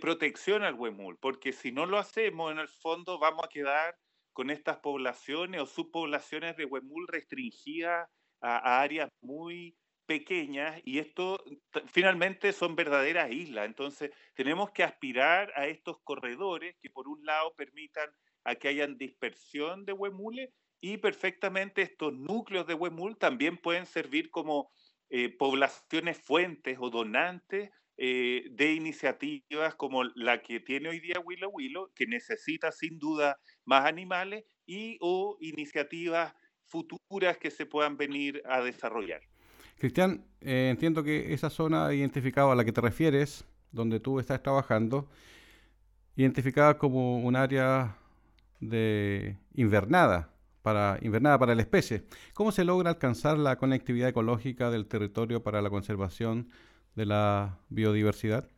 protección 0.00 0.64
al 0.64 0.74
huemul, 0.74 1.18
porque 1.18 1.52
si 1.52 1.70
no 1.70 1.86
lo 1.86 1.98
hacemos, 1.98 2.50
en 2.50 2.58
el 2.58 2.68
fondo 2.68 3.18
vamos 3.18 3.44
a 3.44 3.48
quedar 3.48 3.96
con 4.32 4.50
estas 4.50 4.78
poblaciones 4.78 5.60
o 5.60 5.66
subpoblaciones 5.66 6.56
de 6.56 6.64
huemul 6.64 7.06
restringidas 7.06 8.08
a 8.40 8.80
áreas 8.80 9.08
muy 9.20 9.76
pequeñas 10.06 10.80
y 10.84 10.98
esto 10.98 11.42
finalmente 11.86 12.52
son 12.52 12.76
verdaderas 12.76 13.30
islas. 13.30 13.66
Entonces 13.66 14.10
tenemos 14.34 14.70
que 14.70 14.82
aspirar 14.82 15.52
a 15.56 15.66
estos 15.66 15.98
corredores 16.04 16.76
que 16.80 16.90
por 16.90 17.08
un 17.08 17.24
lado 17.24 17.54
permitan 17.54 18.10
a 18.44 18.54
que 18.54 18.68
hayan 18.68 18.98
dispersión 18.98 19.84
de 19.84 19.92
huemules 19.92 20.50
y 20.80 20.98
perfectamente 20.98 21.82
estos 21.82 22.12
núcleos 22.12 22.66
de 22.66 22.74
huemul 22.74 23.16
también 23.16 23.56
pueden 23.56 23.86
servir 23.86 24.30
como 24.30 24.70
eh, 25.10 25.28
poblaciones 25.28 26.18
fuentes 26.18 26.78
o 26.80 26.90
donantes 26.90 27.70
eh, 27.98 28.48
de 28.50 28.72
iniciativas 28.72 29.74
como 29.76 30.04
la 30.04 30.42
que 30.42 30.58
tiene 30.58 30.88
hoy 30.88 31.00
día 31.00 31.20
Willow 31.20 31.50
Willow, 31.52 31.92
que 31.94 32.06
necesita 32.06 32.72
sin 32.72 32.98
duda 32.98 33.38
más 33.64 33.84
animales 33.84 34.44
y 34.66 34.96
o 35.00 35.36
iniciativas 35.40 36.34
futuras 36.66 37.36
que 37.38 37.50
se 37.50 37.66
puedan 37.66 37.96
venir 37.96 38.42
a 38.46 38.62
desarrollar. 38.62 39.20
Cristian, 39.78 40.24
eh, 40.40 40.68
entiendo 40.70 41.02
que 41.02 41.32
esa 41.32 41.50
zona 41.50 41.92
identificada 41.92 42.52
a 42.52 42.54
la 42.54 42.64
que 42.64 42.72
te 42.72 42.80
refieres, 42.80 43.44
donde 43.70 44.00
tú 44.00 44.20
estás 44.20 44.42
trabajando, 44.42 45.08
identificada 46.16 46.78
como 46.78 47.18
un 47.18 47.36
área 47.36 47.96
de 48.60 49.38
invernada 49.54 50.30
para, 50.62 50.98
invernada 51.02 51.38
para 51.38 51.54
la 51.54 51.62
especie. 51.62 52.04
¿Cómo 52.34 52.52
se 52.52 52.64
logra 52.64 52.90
alcanzar 52.90 53.38
la 53.38 53.56
conectividad 53.56 54.08
ecológica 54.08 54.70
del 54.70 54.86
territorio 54.86 55.42
para 55.42 55.60
la 55.60 55.70
conservación 55.70 56.50
de 56.94 57.06
la 57.06 57.58
biodiversidad? 57.68 58.48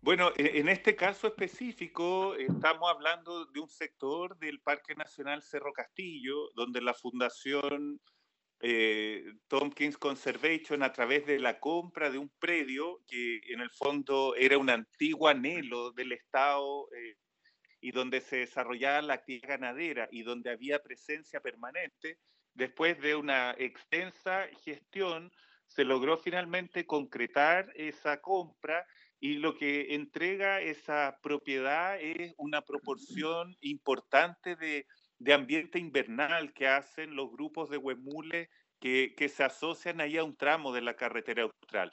Bueno, 0.00 0.30
e, 0.36 0.58
en 0.58 0.68
este 0.68 0.96
caso 0.96 1.28
específico 1.28 2.34
estamos 2.34 2.90
hablando 2.90 3.46
de 3.46 3.60
un 3.60 3.68
sector 3.68 4.36
del 4.38 4.60
Parque 4.60 4.94
Nacional 4.94 5.42
Cerro 5.42 5.72
Castillo, 5.72 6.50
donde 6.54 6.80
la 6.80 6.94
Fundación 6.94 8.00
eh, 8.64 9.24
Tompkins 9.48 9.98
Conservation 9.98 10.84
a 10.84 10.92
través 10.92 11.26
de 11.26 11.40
la 11.40 11.58
compra 11.58 12.10
de 12.10 12.18
un 12.18 12.30
predio 12.38 13.00
que 13.08 13.40
en 13.48 13.60
el 13.60 13.70
fondo 13.70 14.36
era 14.36 14.56
un 14.56 14.70
antiguo 14.70 15.26
anhelo 15.26 15.90
del 15.90 16.12
Estado 16.12 16.88
eh, 16.92 17.16
y 17.80 17.90
donde 17.90 18.20
se 18.20 18.36
desarrollaba 18.36 19.02
la 19.02 19.14
actividad 19.14 19.48
ganadera 19.48 20.08
y 20.12 20.22
donde 20.22 20.50
había 20.50 20.80
presencia 20.80 21.40
permanente, 21.40 22.20
después 22.54 23.00
de 23.00 23.16
una 23.16 23.52
extensa 23.58 24.46
gestión 24.64 25.32
se 25.66 25.84
logró 25.84 26.16
finalmente 26.16 26.86
concretar 26.86 27.72
esa 27.74 28.20
compra 28.20 28.86
y 29.18 29.38
lo 29.38 29.56
que 29.56 29.94
entrega 29.94 30.60
esa 30.60 31.18
propiedad 31.20 32.00
es 32.00 32.32
una 32.36 32.62
proporción 32.62 33.56
importante 33.60 34.54
de 34.54 34.86
de 35.22 35.32
ambiente 35.32 35.78
invernal 35.78 36.52
que 36.52 36.66
hacen 36.66 37.14
los 37.14 37.30
grupos 37.30 37.70
de 37.70 37.76
huemules 37.76 38.48
que, 38.80 39.14
que 39.16 39.28
se 39.28 39.44
asocian 39.44 40.00
ahí 40.00 40.16
a 40.16 40.24
un 40.24 40.36
tramo 40.36 40.72
de 40.72 40.82
la 40.82 40.94
carretera 40.94 41.44
austral. 41.44 41.92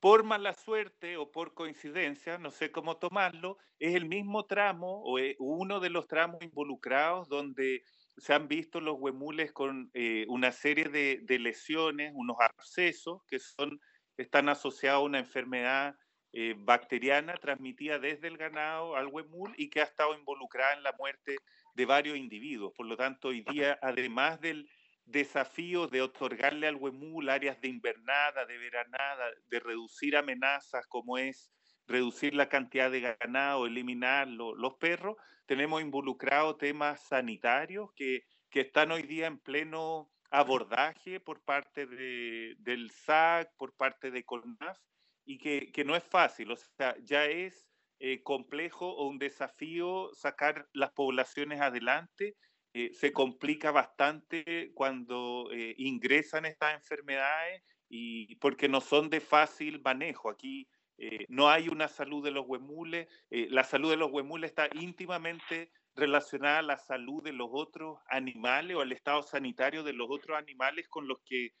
Por 0.00 0.22
mala 0.24 0.54
suerte 0.54 1.16
o 1.16 1.30
por 1.30 1.54
coincidencia, 1.54 2.38
no 2.38 2.50
sé 2.50 2.70
cómo 2.70 2.96
tomarlo, 2.96 3.58
es 3.78 3.94
el 3.94 4.06
mismo 4.06 4.46
tramo 4.46 5.02
o 5.04 5.18
uno 5.38 5.80
de 5.80 5.90
los 5.90 6.06
tramos 6.06 6.40
involucrados 6.42 7.28
donde 7.28 7.82
se 8.16 8.32
han 8.32 8.48
visto 8.48 8.80
los 8.80 8.96
huemules 8.98 9.52
con 9.52 9.90
eh, 9.92 10.24
una 10.28 10.52
serie 10.52 10.88
de, 10.88 11.20
de, 11.22 11.38
lesiones, 11.38 12.12
unos 12.14 12.36
abscesos 12.40 13.22
que 13.26 13.38
son, 13.38 13.78
están 14.16 14.48
asociados 14.48 15.00
a 15.00 15.04
una 15.04 15.18
enfermedad 15.18 15.96
eh, 16.32 16.54
bacteriana 16.58 17.34
transmitida 17.34 17.98
desde 17.98 18.28
el 18.28 18.36
ganado 18.36 18.96
al 18.96 19.06
huemul 19.06 19.54
y 19.56 19.70
que 19.70 19.80
ha 19.80 19.84
estado 19.84 20.14
involucrada 20.14 20.74
en 20.74 20.82
la 20.82 20.92
muerte 20.98 21.36
de 21.78 21.86
varios 21.86 22.18
individuos. 22.18 22.72
Por 22.76 22.86
lo 22.86 22.96
tanto, 22.96 23.28
hoy 23.28 23.42
día, 23.42 23.78
además 23.80 24.40
del, 24.40 24.68
desafíos 25.04 25.88
de 25.92 26.02
otorgarle 26.02 26.66
al 26.66 26.74
huemul 26.74 27.28
áreas 27.30 27.60
de 27.60 27.68
invernada, 27.68 28.44
de 28.46 28.58
veranada, 28.58 29.30
de 29.46 29.60
reducir 29.60 30.16
amenazas 30.16 30.84
como 30.88 31.18
es 31.18 31.52
reducir 31.86 32.34
la 32.34 32.48
cantidad 32.48 32.90
de 32.90 33.00
ganado, 33.00 33.64
eliminar 33.64 34.26
los 34.26 34.74
perros, 34.74 35.16
tenemos 35.46 35.80
involucrado 35.80 36.56
temas 36.56 37.00
sanitarios 37.06 37.90
que, 37.94 38.24
que, 38.50 38.60
están 38.62 38.90
hoy 38.90 39.04
día 39.04 39.28
en 39.28 39.38
pleno 39.38 40.10
abordaje 40.30 41.20
por 41.20 41.44
parte 41.44 41.86
de, 41.86 42.56
del 42.58 42.90
SAC, 42.90 43.54
por 43.56 43.74
parte 43.76 44.10
de 44.10 44.24
CONAF, 44.24 44.78
y 45.24 45.38
que, 45.38 45.70
que, 45.70 45.84
no 45.84 45.94
es 45.94 46.02
fácil, 46.02 46.50
o 46.50 46.56
sea, 46.56 46.96
ya 47.04 47.24
es 47.24 47.67
eh, 48.00 48.22
complejo 48.22 48.88
o 48.90 49.08
un 49.08 49.18
desafío 49.18 50.10
sacar 50.14 50.68
las 50.72 50.92
poblaciones 50.92 51.60
adelante. 51.60 52.36
Eh, 52.74 52.92
se 52.92 53.12
complica 53.12 53.70
bastante 53.70 54.72
cuando 54.74 55.48
eh, 55.52 55.74
ingresan 55.78 56.44
estas 56.44 56.74
enfermedades 56.74 57.62
y 57.88 58.36
porque 58.36 58.68
no 58.68 58.80
son 58.80 59.08
de 59.10 59.20
fácil 59.20 59.80
manejo. 59.82 60.30
Aquí 60.30 60.68
eh, 60.98 61.24
no 61.28 61.48
hay 61.48 61.68
una 61.68 61.88
salud 61.88 62.22
de 62.24 62.32
los 62.32 62.46
huemules. 62.46 63.08
Eh, 63.30 63.46
la 63.50 63.64
salud 63.64 63.90
de 63.90 63.96
los 63.96 64.10
huemules 64.10 64.50
está 64.50 64.68
íntimamente 64.74 65.70
relacionada 65.94 66.58
a 66.58 66.62
la 66.62 66.76
salud 66.76 67.22
de 67.22 67.32
los 67.32 67.48
otros 67.52 67.98
animales 68.08 68.76
o 68.76 68.80
al 68.80 68.92
estado 68.92 69.22
sanitario 69.22 69.82
de 69.82 69.92
los 69.92 70.08
otros 70.10 70.36
animales 70.36 70.88
con 70.88 71.08
los 71.08 71.20
que 71.24 71.46
eh, 71.46 71.52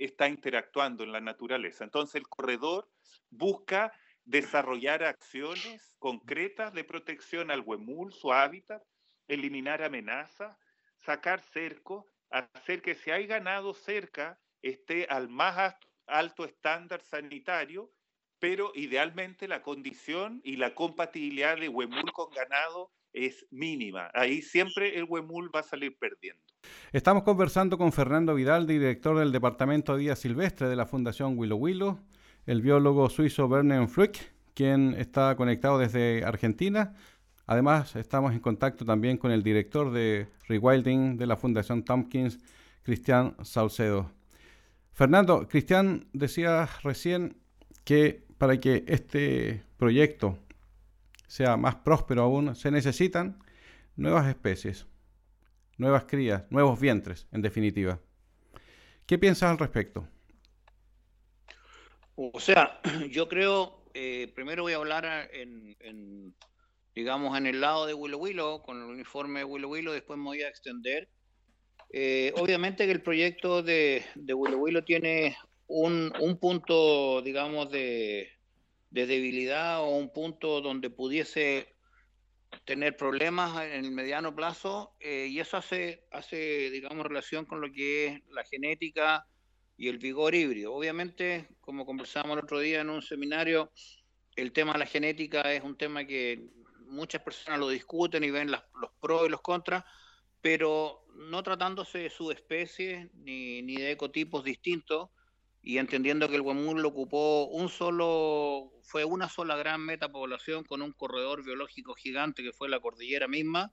está 0.00 0.28
interactuando 0.28 1.04
en 1.04 1.12
la 1.12 1.20
naturaleza. 1.20 1.84
Entonces 1.84 2.16
el 2.16 2.28
corredor 2.28 2.88
busca 3.30 3.92
desarrollar 4.24 5.02
acciones 5.04 5.94
concretas 5.98 6.72
de 6.72 6.84
protección 6.84 7.50
al 7.50 7.60
huemul, 7.60 8.12
su 8.12 8.32
hábitat, 8.32 8.82
eliminar 9.28 9.82
amenazas, 9.82 10.56
sacar 10.98 11.40
cerco, 11.40 12.06
hacer 12.30 12.82
que 12.82 12.94
si 12.94 13.10
hay 13.10 13.26
ganado 13.26 13.74
cerca 13.74 14.38
esté 14.62 15.06
al 15.10 15.28
más 15.28 15.76
alto 16.06 16.44
estándar 16.44 17.02
sanitario 17.02 17.92
pero 18.42 18.72
idealmente 18.74 19.46
la 19.46 19.62
condición 19.62 20.40
y 20.42 20.56
la 20.56 20.74
compatibilidad 20.74 21.56
de 21.56 21.68
huemul 21.68 22.12
con 22.12 22.28
ganado 22.34 22.90
es 23.12 23.46
mínima. 23.52 24.10
Ahí 24.14 24.42
siempre 24.42 24.98
el 24.98 25.04
huemul 25.04 25.48
va 25.54 25.60
a 25.60 25.62
salir 25.62 25.96
perdiendo. 25.96 26.42
Estamos 26.90 27.22
conversando 27.22 27.78
con 27.78 27.92
Fernando 27.92 28.34
Vidal, 28.34 28.66
director 28.66 29.16
del 29.16 29.30
Departamento 29.30 29.96
de 29.96 30.16
Silvestre 30.16 30.66
de 30.66 30.74
la 30.74 30.86
Fundación 30.86 31.38
Willow 31.38 31.56
Willow, 31.56 32.00
el 32.46 32.60
biólogo 32.60 33.08
suizo 33.08 33.46
Werner 33.46 33.86
Fluck, 33.88 34.16
quien 34.54 34.94
está 34.98 35.36
conectado 35.36 35.78
desde 35.78 36.24
Argentina. 36.24 36.94
Además, 37.46 37.96
estamos 37.96 38.32
en 38.32 38.40
contacto 38.40 38.84
también 38.84 39.16
con 39.16 39.30
el 39.30 39.42
director 39.42 39.92
de 39.92 40.28
Rewilding 40.48 41.16
de 41.16 41.26
la 41.26 41.36
Fundación 41.36 41.84
Tompkins, 41.84 42.38
Cristian 42.82 43.36
Saucedo. 43.42 44.10
Fernando, 44.92 45.46
Cristian 45.48 46.06
decía 46.12 46.68
recién 46.82 47.36
que 47.84 48.24
para 48.38 48.58
que 48.58 48.84
este 48.88 49.62
proyecto 49.76 50.38
sea 51.26 51.56
más 51.56 51.76
próspero 51.76 52.22
aún, 52.22 52.54
se 52.54 52.70
necesitan 52.70 53.38
nuevas 53.96 54.26
especies, 54.26 54.86
nuevas 55.78 56.04
crías, 56.04 56.44
nuevos 56.50 56.78
vientres, 56.78 57.26
en 57.32 57.40
definitiva. 57.40 58.00
¿Qué 59.06 59.18
piensas 59.18 59.50
al 59.50 59.58
respecto? 59.58 60.06
O 62.16 62.40
sea, 62.40 62.80
yo 63.10 63.28
creo, 63.28 63.84
eh, 63.94 64.30
primero 64.34 64.62
voy 64.62 64.74
a 64.74 64.76
hablar 64.76 65.30
en, 65.32 66.34
digamos, 66.94 67.36
en 67.36 67.46
el 67.46 67.60
lado 67.60 67.86
de 67.86 67.94
Willow 67.94 68.20
Willow, 68.20 68.62
con 68.62 68.78
el 68.78 68.88
uniforme 68.88 69.40
de 69.40 69.44
Willow 69.44 69.70
Willow, 69.70 69.92
después 69.92 70.18
me 70.18 70.26
voy 70.26 70.42
a 70.42 70.48
extender. 70.48 71.08
Eh, 71.90 72.32
obviamente 72.36 72.86
que 72.86 72.92
el 72.92 73.02
proyecto 73.02 73.62
de, 73.62 74.04
de 74.14 74.34
Willow 74.34 74.60
Willow 74.60 74.82
tiene 74.82 75.36
un, 75.66 76.12
un 76.20 76.38
punto, 76.38 77.22
digamos, 77.22 77.70
de, 77.70 78.30
de, 78.90 79.06
debilidad 79.06 79.80
o 79.80 79.96
un 79.96 80.12
punto 80.12 80.60
donde 80.60 80.90
pudiese 80.90 81.74
tener 82.64 82.96
problemas 82.96 83.64
en 83.64 83.84
el 83.84 83.90
mediano 83.90 84.34
plazo 84.34 84.94
eh, 85.00 85.26
y 85.30 85.40
eso 85.40 85.56
hace, 85.56 86.04
hace, 86.10 86.70
digamos, 86.70 87.06
relación 87.06 87.46
con 87.46 87.60
lo 87.60 87.72
que 87.72 88.06
es 88.06 88.22
la 88.30 88.44
genética 88.44 89.26
y 89.76 89.88
el 89.88 89.98
vigor 89.98 90.34
híbrido. 90.34 90.74
Obviamente, 90.74 91.48
como 91.60 91.86
conversamos 91.86 92.32
el 92.36 92.44
otro 92.44 92.58
día 92.60 92.80
en 92.80 92.90
un 92.90 93.02
seminario, 93.02 93.72
el 94.36 94.52
tema 94.52 94.72
de 94.74 94.80
la 94.80 94.86
genética 94.86 95.52
es 95.52 95.62
un 95.62 95.76
tema 95.76 96.04
que 96.04 96.48
muchas 96.86 97.22
personas 97.22 97.58
lo 97.58 97.68
discuten 97.68 98.24
y 98.24 98.30
ven 98.30 98.50
los 98.50 98.90
pros 99.00 99.26
y 99.26 99.30
los 99.30 99.40
contras, 99.40 99.84
pero 100.40 101.06
no 101.14 101.42
tratándose 101.42 101.98
de 101.98 102.10
subespecies 102.10 103.12
ni, 103.14 103.62
ni 103.62 103.76
de 103.76 103.92
ecotipos 103.92 104.44
distintos, 104.44 105.10
y 105.64 105.78
entendiendo 105.78 106.28
que 106.28 106.34
el 106.34 106.40
Huemul 106.40 106.82
lo 106.82 106.88
ocupó 106.88 107.44
un 107.46 107.68
solo, 107.68 108.72
fue 108.82 109.04
una 109.04 109.28
sola 109.28 109.56
gran 109.56 109.80
metapoblación 109.80 110.64
con 110.64 110.82
un 110.82 110.92
corredor 110.92 111.44
biológico 111.44 111.94
gigante 111.94 112.42
que 112.42 112.52
fue 112.52 112.68
la 112.68 112.80
cordillera 112.80 113.28
misma, 113.28 113.72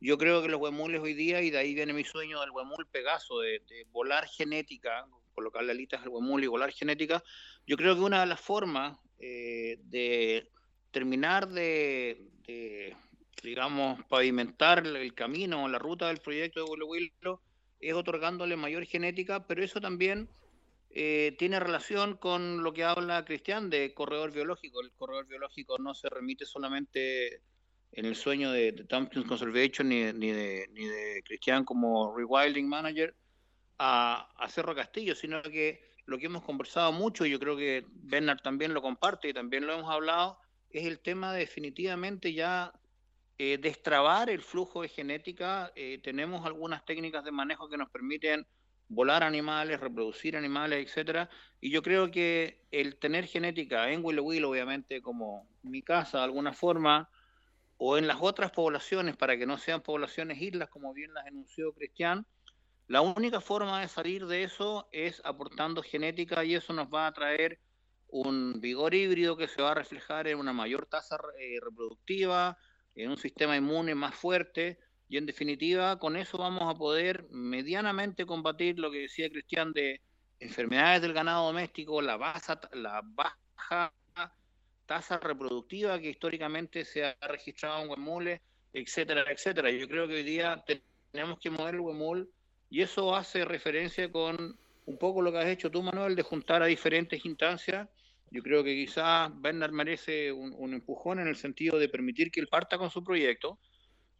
yo 0.00 0.16
creo 0.16 0.40
que 0.40 0.48
los 0.48 0.60
huemules 0.60 1.02
hoy 1.02 1.12
día, 1.12 1.42
y 1.42 1.50
de 1.50 1.58
ahí 1.58 1.74
viene 1.74 1.92
mi 1.92 2.04
sueño 2.04 2.40
del 2.40 2.50
huemul 2.50 2.86
Pegaso, 2.86 3.40
de, 3.40 3.60
volar 3.90 4.26
genética, 4.26 5.06
colocarle 5.34 5.72
alitas 5.72 6.02
al 6.02 6.08
huemul 6.08 6.44
y 6.44 6.46
volar 6.46 6.72
genética, 6.72 7.22
yo 7.66 7.76
creo 7.76 7.94
que 7.94 8.02
una 8.02 8.20
de 8.20 8.26
las 8.26 8.40
formas 8.40 8.98
eh, 9.18 9.78
de 9.84 10.48
terminar 10.90 11.48
de, 11.48 12.26
digamos, 13.42 14.04
pavimentar 14.06 14.86
el 14.86 15.14
camino, 15.14 15.68
la 15.68 15.78
ruta 15.78 16.08
del 16.08 16.18
proyecto 16.18 16.64
de 16.64 16.82
Willow 16.82 17.40
es 17.80 17.94
otorgándole 17.94 18.56
mayor 18.56 18.84
genética, 18.84 19.46
pero 19.46 19.64
eso 19.64 19.80
también 19.80 20.28
eh, 20.90 21.36
tiene 21.38 21.60
relación 21.60 22.16
con 22.16 22.62
lo 22.62 22.72
que 22.72 22.84
habla 22.84 23.24
Cristian 23.24 23.70
de 23.70 23.94
corredor 23.94 24.32
biológico. 24.32 24.80
El 24.82 24.90
corredor 24.92 25.26
biológico 25.26 25.78
no 25.78 25.94
se 25.94 26.08
remite 26.08 26.44
solamente 26.44 27.42
en 27.92 28.04
el 28.04 28.16
sueño 28.16 28.52
de, 28.52 28.72
Tompkins 28.88 29.26
Conservation 29.26 29.88
ni 29.88 30.02
de, 30.02 30.12
ni 30.12 30.30
de, 30.30 30.68
ni 30.72 30.86
de 30.86 31.22
Cristian 31.24 31.64
como 31.64 32.16
rewilding 32.16 32.68
manager 32.68 33.14
a, 33.82 34.28
a, 34.36 34.48
Cerro 34.50 34.74
Castillo, 34.74 35.14
sino 35.14 35.42
que 35.42 35.80
lo 36.04 36.18
que 36.18 36.26
hemos 36.26 36.44
conversado 36.44 36.92
mucho, 36.92 37.24
y 37.24 37.30
yo 37.30 37.40
creo 37.40 37.56
que 37.56 37.86
Bernard 37.88 38.42
también 38.42 38.74
lo 38.74 38.82
comparte 38.82 39.30
y 39.30 39.32
también 39.32 39.66
lo 39.66 39.72
hemos 39.72 39.90
hablado, 39.90 40.38
es 40.68 40.84
el 40.84 41.00
tema 41.00 41.32
de 41.32 41.40
definitivamente 41.40 42.34
ya 42.34 42.72
eh, 43.38 43.56
destrabar 43.56 44.28
el 44.28 44.42
flujo 44.42 44.82
de 44.82 44.88
genética. 44.88 45.72
Eh, 45.74 45.98
tenemos 46.02 46.44
algunas 46.44 46.84
técnicas 46.84 47.24
de 47.24 47.32
manejo 47.32 47.70
que 47.70 47.78
nos 47.78 47.88
permiten 47.88 48.46
volar 48.88 49.22
animales, 49.22 49.80
reproducir 49.80 50.36
animales, 50.36 50.86
etcétera. 50.86 51.30
Y 51.58 51.70
yo 51.70 51.82
creo 51.82 52.10
que 52.10 52.66
el 52.70 52.98
tener 52.98 53.24
genética 53.24 53.90
en 53.90 54.04
Willow 54.04 54.26
Willow, 54.26 54.50
obviamente, 54.50 55.00
como 55.00 55.48
mi 55.62 55.80
casa 55.80 56.18
de 56.18 56.24
alguna 56.24 56.52
forma, 56.52 57.08
o 57.78 57.96
en 57.96 58.06
las 58.06 58.18
otras 58.20 58.50
poblaciones, 58.50 59.16
para 59.16 59.38
que 59.38 59.46
no 59.46 59.56
sean 59.56 59.80
poblaciones 59.80 60.42
islas, 60.42 60.68
como 60.68 60.92
bien 60.92 61.14
las 61.14 61.26
enunció 61.26 61.72
Cristian, 61.72 62.26
la 62.90 63.02
única 63.02 63.40
forma 63.40 63.80
de 63.80 63.86
salir 63.86 64.26
de 64.26 64.42
eso 64.42 64.88
es 64.90 65.22
aportando 65.24 65.80
genética 65.80 66.44
y 66.44 66.56
eso 66.56 66.72
nos 66.72 66.88
va 66.88 67.06
a 67.06 67.12
traer 67.12 67.60
un 68.08 68.60
vigor 68.60 68.96
híbrido 68.96 69.36
que 69.36 69.46
se 69.46 69.62
va 69.62 69.70
a 69.70 69.74
reflejar 69.74 70.26
en 70.26 70.40
una 70.40 70.52
mayor 70.52 70.86
tasa 70.86 71.16
eh, 71.38 71.60
reproductiva, 71.62 72.58
en 72.96 73.12
un 73.12 73.16
sistema 73.16 73.56
inmune 73.56 73.94
más 73.94 74.16
fuerte, 74.16 74.80
y 75.08 75.18
en 75.18 75.26
definitiva, 75.26 76.00
con 76.00 76.16
eso 76.16 76.36
vamos 76.36 76.64
a 76.68 76.76
poder 76.76 77.28
medianamente 77.30 78.26
combatir 78.26 78.80
lo 78.80 78.90
que 78.90 79.02
decía 79.02 79.30
Cristian 79.30 79.72
de 79.72 80.00
enfermedades 80.40 81.02
del 81.02 81.12
ganado 81.12 81.46
doméstico, 81.46 82.02
la 82.02 82.16
baja, 82.16 82.60
la 82.72 83.02
baja 83.04 83.94
tasa 84.86 85.16
reproductiva 85.18 86.00
que 86.00 86.10
históricamente 86.10 86.84
se 86.84 87.04
ha 87.04 87.16
registrado 87.20 87.84
en 87.84 87.90
huemules, 87.90 88.40
etcétera, 88.72 89.22
etcétera. 89.30 89.70
Yo 89.70 89.86
creo 89.86 90.08
que 90.08 90.14
hoy 90.14 90.24
día 90.24 90.64
tenemos 91.12 91.38
que 91.38 91.50
mover 91.50 91.76
el 91.76 91.80
huemul 91.82 92.28
y 92.70 92.82
eso 92.82 93.14
hace 93.14 93.44
referencia 93.44 94.10
con 94.10 94.56
un 94.86 94.98
poco 94.98 95.22
lo 95.22 95.32
que 95.32 95.38
has 95.38 95.46
hecho 95.46 95.70
tú, 95.70 95.82
Manuel, 95.82 96.16
de 96.16 96.22
juntar 96.22 96.62
a 96.62 96.66
diferentes 96.66 97.24
instancias. 97.24 97.88
Yo 98.30 98.42
creo 98.42 98.62
que 98.62 98.74
quizás 98.74 99.30
Bernard 99.40 99.72
merece 99.72 100.32
un, 100.32 100.72
empujón 100.72 101.18
en 101.18 101.26
el 101.26 101.36
sentido 101.36 101.78
de 101.78 101.88
permitir 101.88 102.30
que 102.30 102.40
él 102.40 102.48
parta 102.48 102.78
con 102.78 102.90
su 102.90 103.02
proyecto 103.02 103.58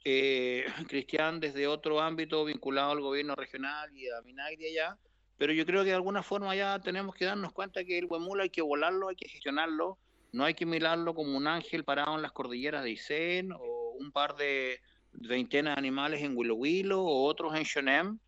eh, 0.04 0.64
Cristian 0.88 1.40
desde 1.40 1.66
otro 1.66 2.00
ámbito 2.00 2.44
vinculado 2.44 2.92
al 2.92 3.00
gobierno 3.00 3.34
regional 3.36 3.94
y 3.94 4.08
a 4.08 4.20
Minagri 4.22 4.66
allá, 4.66 4.98
pero 5.36 5.52
yo 5.52 5.64
creo 5.64 5.82
que 5.82 5.90
de 5.90 5.94
alguna 5.94 6.22
forma 6.22 6.54
ya 6.56 6.78
tenemos 6.80 7.14
que 7.14 7.26
darnos 7.26 7.52
cuenta 7.52 7.84
que 7.84 7.98
el 7.98 8.06
Huemul 8.06 8.40
hay 8.40 8.50
que 8.50 8.62
volarlo, 8.62 9.08
hay 9.08 9.16
que 9.16 9.28
gestionarlo, 9.28 9.98
no 10.32 10.44
hay 10.44 10.54
que 10.54 10.66
mirarlo 10.66 11.14
como 11.14 11.36
un 11.36 11.46
ángel 11.46 11.84
parado 11.84 12.16
en 12.16 12.22
las 12.22 12.32
cordilleras 12.32 12.82
de 12.82 12.90
Isen 12.90 13.52
o 13.52 13.96
un 13.98 14.10
par 14.10 14.36
de 14.36 14.80
veintenas 15.12 15.76
de 15.76 15.78
animales 15.78 16.22
en 16.22 16.36
Willow 16.36 16.56
Willow 16.56 17.06
o 17.06 17.24
otros 17.24 17.54
en 17.54 17.64
Shonem. 17.64 18.18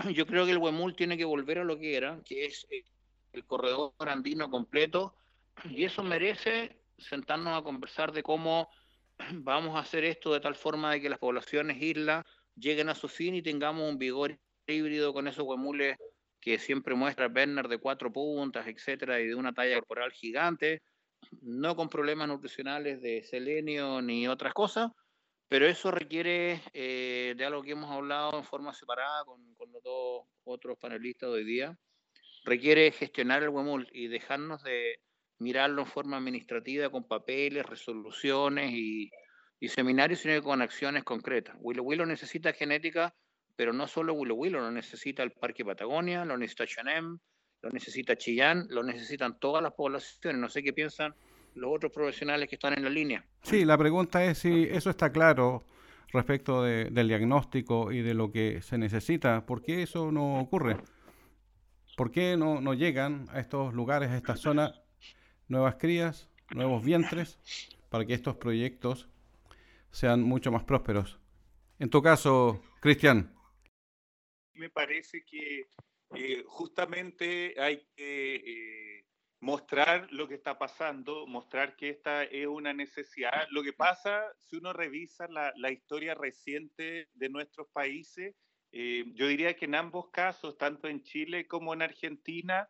Yo 0.14 0.26
creo 0.26 0.46
que 0.46 0.52
el 0.52 0.58
Huemul 0.58 0.96
tiene 0.96 1.16
que 1.16 1.24
volver 1.24 1.58
a 1.58 1.64
lo 1.64 1.78
que 1.78 1.96
era, 1.96 2.20
que 2.24 2.46
es 2.46 2.66
eh, 2.70 2.84
el 3.32 3.44
corredor 3.44 3.92
andino 3.98 4.50
completo, 4.50 5.14
y 5.70 5.84
eso 5.84 6.02
merece 6.02 6.76
sentarnos 6.98 7.58
a 7.58 7.62
conversar 7.62 8.12
de 8.12 8.22
cómo 8.22 8.68
vamos 9.34 9.76
a 9.76 9.80
hacer 9.80 10.04
esto 10.04 10.32
de 10.32 10.40
tal 10.40 10.54
forma 10.54 10.92
de 10.92 11.00
que 11.00 11.10
las 11.10 11.18
poblaciones 11.18 11.80
islas 11.82 12.24
lleguen 12.56 12.88
a 12.88 12.94
su 12.94 13.08
fin 13.08 13.34
y 13.34 13.42
tengamos 13.42 13.88
un 13.88 13.98
vigor 13.98 14.38
híbrido 14.66 15.12
con 15.12 15.26
esos 15.26 15.44
huemules 15.44 15.96
que 16.40 16.58
siempre 16.58 16.94
muestra 16.94 17.26
Werner 17.26 17.68
de 17.68 17.78
cuatro 17.78 18.12
puntas, 18.12 18.66
etcétera, 18.66 19.20
y 19.20 19.26
de 19.26 19.34
una 19.34 19.52
talla 19.52 19.74
corporal 19.76 20.10
gigante, 20.12 20.82
no 21.42 21.76
con 21.76 21.90
problemas 21.90 22.28
nutricionales 22.28 23.02
de 23.02 23.22
selenio 23.22 24.00
ni 24.00 24.26
otras 24.26 24.54
cosas, 24.54 24.90
pero 25.50 25.66
eso 25.66 25.90
requiere 25.90 26.62
eh, 26.72 27.34
de 27.36 27.44
algo 27.44 27.62
que 27.62 27.72
hemos 27.72 27.90
hablado 27.90 28.38
en 28.38 28.44
forma 28.44 28.72
separada 28.72 29.24
con, 29.24 29.42
los 29.58 29.82
dos 29.82 30.22
otros 30.44 30.78
panelistas 30.78 31.28
de 31.28 31.34
hoy 31.34 31.44
día, 31.44 31.78
requiere 32.44 32.92
gestionar 32.92 33.42
el 33.42 33.48
huemul 33.48 33.86
y 33.92 34.06
dejarnos 34.06 34.62
de 34.62 35.00
mirarlo 35.38 35.82
en 35.82 35.88
forma 35.88 36.16
administrativa 36.16 36.88
con 36.88 37.08
papeles, 37.08 37.66
resoluciones 37.66 38.70
y, 38.72 39.10
y 39.58 39.68
seminarios, 39.68 40.20
sino 40.20 40.40
con 40.40 40.62
acciones 40.62 41.02
concretas. 41.02 41.56
Willow 41.58 41.84
Willow 41.84 42.06
necesita 42.06 42.52
genética 42.52 43.12
pero 43.60 43.74
no 43.74 43.86
solo 43.86 44.14
Willow 44.14 44.38
Willow, 44.38 44.62
lo 44.62 44.70
necesita 44.70 45.22
el 45.22 45.32
Parque 45.32 45.66
Patagonia, 45.66 46.24
lo 46.24 46.38
necesita 46.38 46.66
Chanem, 46.66 47.18
lo 47.60 47.68
necesita 47.68 48.16
Chillán, 48.16 48.66
lo 48.70 48.82
necesitan 48.82 49.38
todas 49.38 49.62
las 49.62 49.74
poblaciones. 49.74 50.40
No 50.40 50.48
sé 50.48 50.62
qué 50.62 50.72
piensan 50.72 51.14
los 51.54 51.72
otros 51.74 51.92
profesionales 51.92 52.48
que 52.48 52.56
están 52.56 52.74
en 52.74 52.84
la 52.84 52.90
línea. 52.90 53.24
Sí, 53.42 53.64
la 53.64 53.76
pregunta 53.78 54.24
es 54.24 54.38
si 54.38 54.64
eso 54.64 54.90
está 54.90 55.12
claro 55.12 55.64
respecto 56.12 56.62
del 56.62 57.08
diagnóstico 57.08 57.92
y 57.92 58.02
de 58.02 58.14
lo 58.14 58.32
que 58.32 58.62
se 58.62 58.78
necesita. 58.78 59.46
¿Por 59.46 59.62
qué 59.62 59.82
eso 59.82 60.10
no 60.10 60.40
ocurre? 60.40 60.76
¿Por 61.96 62.10
qué 62.10 62.36
no, 62.36 62.60
no 62.60 62.74
llegan 62.74 63.26
a 63.30 63.40
estos 63.40 63.74
lugares, 63.74 64.10
a 64.10 64.16
esta 64.16 64.36
zona, 64.36 64.74
nuevas 65.48 65.76
crías, 65.76 66.28
nuevos 66.50 66.84
vientres, 66.84 67.38
para 67.90 68.04
que 68.04 68.14
estos 68.14 68.36
proyectos 68.36 69.08
sean 69.90 70.22
mucho 70.22 70.50
más 70.50 70.64
prósperos? 70.64 71.18
En 71.78 71.90
tu 71.90 72.02
caso, 72.02 72.62
Cristian 72.80 73.34
me 74.60 74.68
parece 74.68 75.24
que 75.24 75.68
eh, 76.14 76.44
justamente 76.46 77.54
hay 77.58 77.82
que 77.96 78.34
eh, 78.36 78.89
mostrar 79.40 80.06
lo 80.12 80.28
que 80.28 80.34
está 80.34 80.58
pasando, 80.58 81.26
mostrar 81.26 81.74
que 81.76 81.88
esta 81.88 82.24
es 82.24 82.46
una 82.46 82.72
necesidad. 82.72 83.46
Lo 83.50 83.62
que 83.62 83.72
pasa, 83.72 84.24
si 84.38 84.56
uno 84.56 84.72
revisa 84.72 85.26
la, 85.28 85.70
historia 85.70 86.14
reciente 86.14 87.08
de 87.14 87.28
nuestros 87.28 87.68
países, 87.68 88.34
eh, 88.72 89.04
yo 89.14 89.26
diría 89.26 89.56
que 89.56 89.64
en 89.64 89.74
ambos 89.74 90.10
casos, 90.10 90.58
tanto 90.58 90.88
en 90.88 91.02
Chile 91.02 91.48
como 91.48 91.72
en 91.72 91.82
Argentina, 91.82 92.68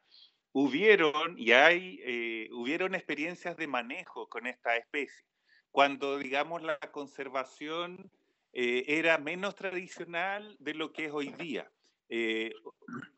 hubieron 0.52 1.38
y 1.38 1.52
hay, 1.52 2.48
hubieron 2.52 2.94
experiencias 2.94 3.56
de 3.56 3.66
manejo 3.66 4.28
con 4.28 4.46
esta 4.46 4.76
especie. 4.76 5.26
Cuando, 5.70 6.18
digamos, 6.18 6.62
la 6.62 6.78
conservación 6.78 8.10
era 8.52 9.18
menos 9.18 9.54
tradicional 9.54 10.56
de 10.58 10.74
lo 10.74 10.92
que 10.92 11.06
es 11.06 11.12
hoy 11.12 11.28
día. 11.32 11.70
Eh, 12.10 12.52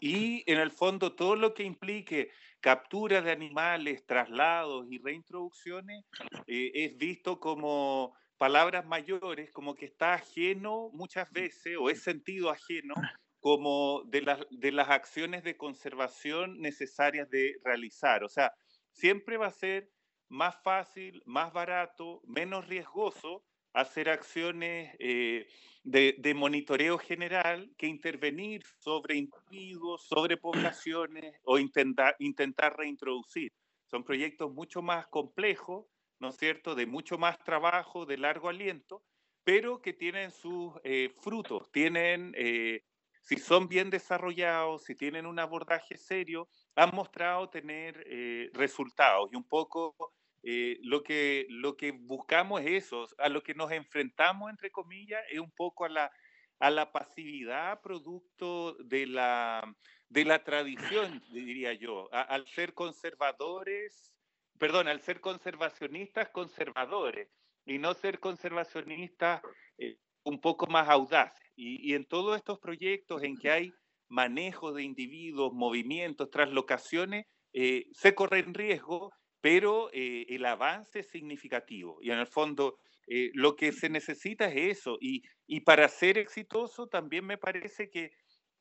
y 0.00 0.44
en 0.50 0.58
el 0.60 0.70
fondo 0.70 1.14
todo 1.14 1.34
lo 1.34 1.54
que 1.54 1.62
implique 1.62 2.30
captura 2.60 3.22
de 3.22 3.32
animales, 3.32 4.04
traslados 4.06 4.86
y 4.90 4.98
reintroducciones 4.98 6.04
eh, 6.46 6.70
es 6.74 6.98
visto 6.98 7.40
como 7.40 8.14
palabras 8.36 8.84
mayores, 8.84 9.50
como 9.50 9.74
que 9.74 9.86
está 9.86 10.14
ajeno 10.14 10.90
muchas 10.92 11.30
veces 11.32 11.76
o 11.80 11.88
es 11.88 12.02
sentido 12.02 12.50
ajeno 12.50 12.94
como 13.40 14.02
de, 14.04 14.22
las 14.22 14.40
de 14.50 14.72
las 14.72 14.90
acciones 14.90 15.42
de 15.42 15.56
conservación 15.56 16.60
necesarias 16.60 17.30
de 17.30 17.56
realizar. 17.64 18.22
O 18.24 18.28
sea, 18.28 18.52
siempre 18.92 19.38
va 19.38 19.46
a 19.46 19.52
ser 19.52 19.90
más 20.28 20.54
fácil, 20.62 21.22
más 21.24 21.52
barato, 21.52 22.20
menos 22.24 22.68
riesgoso 22.68 23.42
hacer 23.72 24.10
acciones 24.10 24.94
eh, 24.98 25.46
de, 25.84 26.34
monitoreo 26.34 26.98
general 26.98 27.72
que 27.76 27.86
intervenir 27.86 28.62
sobre 28.78 29.16
individuos, 29.16 30.06
sobre 30.06 30.36
poblaciones 30.36 31.40
o 31.44 31.58
intentar, 31.58 32.16
intentar 32.18 32.76
reintroducir. 32.76 33.52
Son 33.86 34.04
proyectos 34.04 34.52
mucho 34.52 34.80
más 34.82 35.06
complejos, 35.08 35.86
¿no 36.20 36.28
es 36.28 36.36
cierto?, 36.36 36.74
de 36.74 36.86
mucho 36.86 37.18
más 37.18 37.38
trabajo, 37.44 38.06
de 38.06 38.18
largo 38.18 38.48
aliento, 38.48 39.02
pero 39.44 39.82
que 39.82 39.92
tienen 39.92 40.30
sus 40.30 40.72
eh, 40.84 41.12
frutos, 41.20 41.70
tienen, 41.72 42.32
eh, 42.36 42.84
si 43.22 43.36
son 43.36 43.68
bien 43.68 43.90
desarrollados, 43.90 44.84
si 44.84 44.94
tienen 44.94 45.26
un 45.26 45.38
abordaje 45.38 45.96
serio, 45.96 46.48
han 46.76 46.94
mostrado 46.94 47.50
tener 47.50 48.04
resultados 48.52 49.30
y 49.32 49.36
un 49.36 49.44
poco 49.44 49.94
eh, 50.42 50.78
lo, 50.82 51.02
que, 51.02 51.46
lo 51.48 51.76
que 51.76 51.92
buscamos 51.92 52.60
es 52.62 52.84
eso, 52.84 53.06
a 53.18 53.28
lo 53.28 53.42
que 53.42 53.54
nos 53.54 53.70
enfrentamos, 53.72 54.50
entre 54.50 54.70
comillas, 54.70 55.22
es 55.30 55.38
un 55.38 55.50
poco 55.52 55.84
a 55.84 55.88
la, 55.88 56.12
a 56.58 56.70
la 56.70 56.92
pasividad 56.92 57.80
producto 57.80 58.74
de 58.84 59.06
la, 59.06 59.62
de 60.08 60.24
la 60.24 60.42
tradición, 60.44 61.22
diría 61.32 61.72
yo, 61.74 62.08
al 62.12 62.46
ser 62.48 62.74
conservadores, 62.74 64.12
perdón, 64.58 64.88
al 64.88 65.00
ser 65.00 65.20
conservacionistas, 65.20 66.30
conservadores, 66.30 67.28
y 67.64 67.78
no 67.78 67.94
ser 67.94 68.18
conservacionistas 68.18 69.42
eh, 69.78 69.96
un 70.24 70.40
poco 70.40 70.66
más 70.66 70.88
audaces. 70.88 71.50
Y, 71.54 71.90
y 71.90 71.94
en 71.94 72.04
todos 72.06 72.36
estos 72.36 72.58
proyectos 72.58 73.22
en 73.22 73.36
que 73.36 73.50
hay 73.50 73.72
manejo 74.08 74.72
de 74.72 74.82
individuos, 74.82 75.52
movimientos, 75.52 76.30
traslocaciones, 76.30 77.26
eh, 77.54 77.86
se 77.92 78.14
corren 78.14 78.54
riesgo 78.54 79.12
pero 79.42 79.90
eh, 79.92 80.24
el 80.28 80.46
avance 80.46 81.00
es 81.00 81.08
significativo 81.08 81.98
y 82.00 82.12
en 82.12 82.18
el 82.20 82.28
fondo 82.28 82.78
eh, 83.08 83.32
lo 83.34 83.56
que 83.56 83.72
se 83.72 83.90
necesita 83.90 84.46
es 84.46 84.78
eso 84.78 84.96
y, 85.00 85.24
y, 85.48 85.60
para 85.60 85.88
ser 85.88 86.16
exitoso 86.16 86.86
también 86.86 87.26
me 87.26 87.36
parece 87.36 87.90
que 87.90 88.12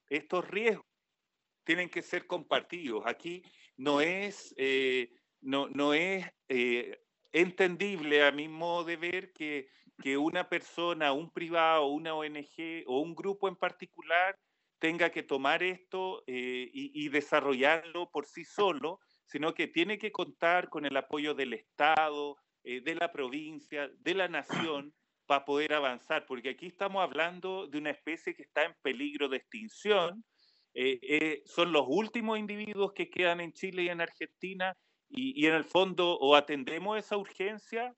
estos 0.09 0.45
riesgos 0.49 0.85
tienen 1.63 1.87
que 1.87 2.01
ser 2.01 2.25
compartidos. 2.25 3.03
Aquí 3.05 3.43
no 3.77 4.01
es, 4.01 4.55
eh, 4.57 5.11
no, 5.39 5.69
no 5.69 5.93
es 5.93 6.25
entendible 7.31 8.23
a 8.23 8.31
mi 8.31 8.47
modo 8.47 8.85
de 8.85 8.97
ver 8.97 9.31
que, 9.33 9.69
que 10.01 10.17
una 10.17 10.49
persona, 10.49 11.13
un 11.13 11.31
privado, 11.31 11.85
una 11.85 12.15
ONG 12.15 12.83
o 12.87 12.99
un 12.99 13.13
grupo 13.13 13.47
en 13.47 13.55
particular 13.55 14.35
tenga 14.79 15.11
que 15.11 15.21
tomar 15.21 15.61
esto 15.61 16.23
y, 16.25 16.71
y 16.73 17.09
desarrollarlo 17.09 18.09
por 18.09 18.25
sí 18.25 18.43
solo 18.43 18.99
sino 19.31 19.53
que 19.53 19.67
tiene 19.67 19.97
que 19.97 20.11
contar 20.11 20.67
con 20.67 20.85
el 20.85 20.97
apoyo 20.97 21.33
del 21.33 21.53
Estado, 21.53 22.37
eh, 22.65 22.81
de 22.81 22.95
la 22.95 23.13
provincia, 23.13 23.89
de 23.99 24.13
la 24.13 24.27
nación, 24.27 24.93
para 25.25 25.45
poder 25.45 25.73
avanzar, 25.73 26.25
porque 26.25 26.49
aquí 26.49 26.67
estamos 26.67 27.01
hablando 27.01 27.65
de 27.65 27.77
una 27.77 27.91
especie 27.91 28.35
que 28.35 28.41
está 28.41 28.65
en 28.65 28.75
peligro 28.81 29.29
de 29.29 29.37
extinción. 29.37 30.25
Eh, 30.73 30.99
eh, 31.01 31.43
son 31.45 31.71
los 31.71 31.85
últimos 31.87 32.39
individuos 32.39 32.91
que 32.91 33.09
quedan 33.09 33.39
en 33.39 33.53
Chile 33.53 33.83
y 33.83 33.89
en 33.89 34.01
Argentina, 34.01 34.75
y, 35.07 35.45
en 35.45 35.53
el 35.53 35.63
fondo 35.63 36.17
o 36.19 36.35
atendemos 36.35 36.97
esa 36.97 37.17
urgencia 37.17 37.93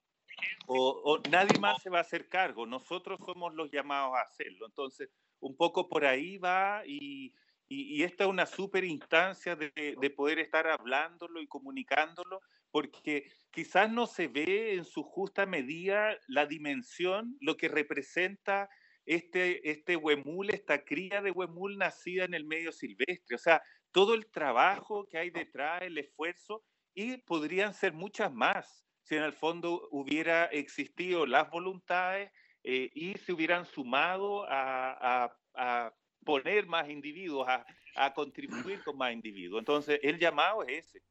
o, 0.68 1.02
o, 1.04 1.22
nadie 1.30 1.60
más 1.60 1.82
se 1.82 1.90
va 1.90 2.00
a 2.00 2.02
hacer 2.02 2.30
cargo. 2.30 2.68
Nosotros 2.68 3.20
somos 3.26 3.56
los 3.56 3.72
llamados 3.72 4.16
a 4.16 4.22
hacerlo. 4.22 4.68
Entonces, 4.68 5.10
un 5.40 5.56
poco 5.56 5.90
por 5.90 6.06
ahí 6.06 6.38
va 6.38 6.84
y, 6.86 7.34
y, 7.74 8.04
esta 8.04 8.26
es 8.26 8.30
una 8.30 8.46
súper 8.46 8.84
instancia 8.84 9.56
de, 9.56 9.72
de, 10.00 10.10
poder 10.10 10.40
estar 10.40 10.68
hablándolo 10.68 11.42
y 11.42 11.48
comunicándolo, 11.48 12.42
porque 12.72 13.32
quizás 13.52 13.92
no 13.92 14.08
se 14.08 14.28
ve 14.28 14.74
en 14.76 14.86
su 14.86 15.04
justa 15.04 15.46
medida 15.46 16.18
la 16.28 16.46
dimensión, 16.46 17.38
lo 17.42 17.58
que 17.58 17.68
representa 17.68 18.70
este, 19.06 19.70
este 19.70 19.96
huemul, 19.96 20.50
esta 20.50 20.84
cría 20.84 21.22
de 21.22 21.32
huemul 21.32 21.78
nacida 21.78 22.26
en 22.26 22.34
el 22.34 22.46
medio 22.46 22.72
silvestre. 22.72 23.36
O 23.36 23.40
sea, 23.40 23.62
todo 23.92 24.14
el 24.14 24.30
trabajo 24.30 25.08
que 25.08 25.18
hay 25.18 25.30
detrás, 25.30 25.82
el 25.82 25.98
esfuerzo, 25.98 26.64
y 26.94 27.18
podrían 27.18 27.74
ser 27.74 27.94
muchas 27.94 28.32
más 28.32 28.86
si 29.02 29.16
en 29.16 29.24
el 29.24 29.34
fondo 29.34 29.88
hubiera 29.92 30.46
existido 30.46 31.26
las 31.26 31.50
voluntades 31.50 32.32
eh, 32.64 32.90
y 32.94 33.18
se 33.18 33.34
hubieran 33.34 33.66
sumado 33.66 34.46
a 34.48 35.94
poner 36.24 36.68
más 36.68 36.90
individuos, 36.90 37.48
a, 37.48 37.66
a 37.96 38.14
contribuir 38.14 38.84
con 38.84 38.98
más 38.98 39.14
individuos. 39.14 39.60
Entonces, 39.60 40.00
el 40.04 40.18
llamado 40.20 40.64
es 40.64 40.88
ese. 40.88 41.02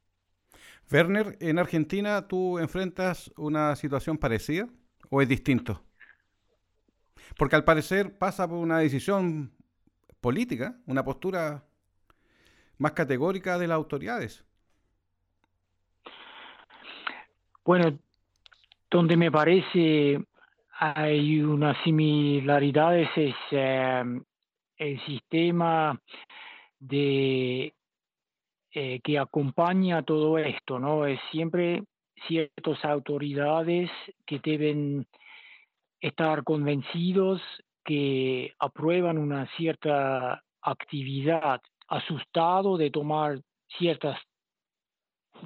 Werner, 0.90 1.36
¿en 1.40 1.58
Argentina 1.58 2.26
tú 2.28 2.58
enfrentas 2.58 3.32
una 3.36 3.74
situación 3.76 4.18
parecida 4.18 4.68
o 5.08 5.22
es 5.22 5.28
distinto? 5.28 5.82
Porque 7.36 7.56
al 7.56 7.64
parecer 7.64 8.18
pasa 8.18 8.46
por 8.48 8.58
una 8.58 8.78
decisión 8.78 9.52
política, 10.20 10.76
una 10.86 11.04
postura 11.04 11.64
más 12.78 12.92
categórica 12.92 13.58
de 13.58 13.68
las 13.68 13.76
autoridades. 13.76 14.44
Bueno, 17.64 17.98
donde 18.90 19.16
me 19.16 19.30
parece 19.30 20.24
hay 20.78 21.40
una 21.40 21.80
similaridad 21.84 22.98
es 22.98 23.08
eh, 23.52 24.02
el 24.82 25.00
sistema 25.06 26.00
de 26.78 27.72
eh, 28.72 29.00
que 29.04 29.18
acompaña 29.18 30.02
todo 30.02 30.38
esto, 30.38 30.78
¿no? 30.78 31.06
Es 31.06 31.20
siempre 31.30 31.84
ciertas 32.26 32.84
autoridades 32.84 33.90
que 34.26 34.40
deben 34.40 35.06
estar 36.00 36.42
convencidos 36.42 37.40
que 37.84 38.54
aprueban 38.58 39.18
una 39.18 39.46
cierta 39.56 40.42
actividad, 40.62 41.60
asustado 41.88 42.76
de 42.76 42.90
tomar 42.90 43.40
ciertas 43.78 44.18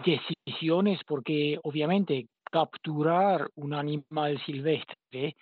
decisiones 0.04 1.00
porque 1.06 1.58
obviamente 1.62 2.26
capturar 2.50 3.48
un 3.56 3.74
animal 3.74 4.40
silvestre 4.44 5.36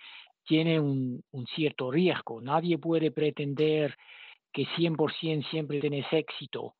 tiene 0.44 0.78
un, 0.78 1.22
cierto 1.54 1.90
riesgo. 1.90 2.40
Nadie 2.40 2.78
puede 2.78 3.11
pretender 3.11 3.96
que 4.52 4.66
100% 4.66 5.48
siempre 5.50 5.80
tienes 5.80 6.07
éxito. 6.12 6.74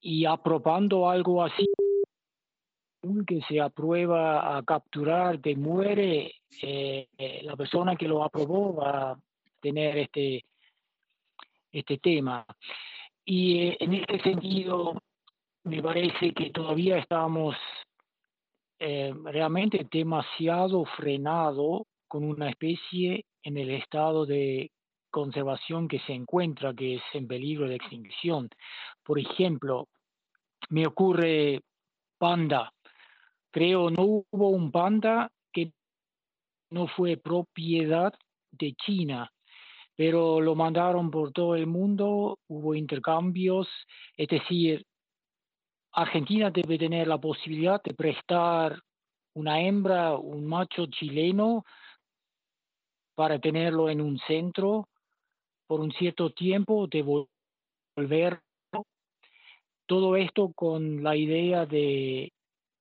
Y 0.00 0.24
aprobando 0.24 1.08
algo 1.08 1.42
así, 1.42 1.66
que 3.26 3.40
se 3.42 3.60
aprueba 3.60 4.56
a 4.56 4.62
capturar, 4.62 5.38
te 5.40 5.54
muere, 5.56 6.34
eh, 6.62 7.08
eh, 7.16 7.40
la 7.42 7.56
persona 7.56 7.96
que 7.96 8.08
lo 8.08 8.22
aprobó 8.22 8.74
va 8.74 9.12
a 9.12 9.18
tener 9.60 9.98
este, 9.98 10.44
este 11.72 11.98
tema. 11.98 12.44
Y 13.24 13.60
eh, 13.60 13.76
en 13.80 13.94
este 13.94 14.20
sentido, 14.20 15.00
me 15.64 15.82
parece 15.82 16.32
que 16.32 16.50
todavía 16.50 16.98
estamos 16.98 17.56
realmente 18.78 19.86
demasiado 19.90 20.84
frenado 20.84 21.86
con 22.08 22.24
una 22.24 22.50
especie 22.50 23.24
en 23.42 23.56
el 23.56 23.70
estado 23.70 24.26
de 24.26 24.70
conservación 25.10 25.88
que 25.88 26.00
se 26.00 26.12
encuentra, 26.12 26.74
que 26.74 26.96
es 26.96 27.02
en 27.14 27.26
peligro 27.26 27.68
de 27.68 27.76
extinción. 27.76 28.48
Por 29.02 29.18
ejemplo, 29.18 29.88
me 30.68 30.86
ocurre 30.86 31.62
panda. 32.18 32.72
Creo 33.50 33.90
no 33.90 34.02
hubo 34.30 34.50
un 34.50 34.70
panda 34.70 35.30
que 35.52 35.72
no 36.70 36.86
fue 36.88 37.16
propiedad 37.16 38.12
de 38.50 38.74
China, 38.74 39.30
pero 39.94 40.40
lo 40.40 40.54
mandaron 40.54 41.10
por 41.10 41.32
todo 41.32 41.54
el 41.54 41.66
mundo, 41.66 42.38
hubo 42.48 42.74
intercambios, 42.74 43.68
es 44.16 44.28
decir, 44.28 44.84
Argentina 45.92 46.50
debe 46.50 46.76
tener 46.76 47.08
la 47.08 47.18
posibilidad 47.18 47.82
de 47.82 47.94
prestar 47.94 48.78
una 49.34 49.60
hembra, 49.60 50.16
un 50.16 50.46
macho 50.46 50.86
chileno, 50.86 51.64
para 53.16 53.40
tenerlo 53.40 53.88
en 53.88 54.00
un 54.00 54.18
centro 54.28 54.88
por 55.66 55.80
un 55.80 55.90
cierto 55.92 56.30
tiempo, 56.30 56.86
devolverlo. 56.86 58.40
Todo 59.86 60.16
esto 60.16 60.52
con 60.54 61.02
la 61.02 61.16
idea 61.16 61.64
de, 61.66 62.32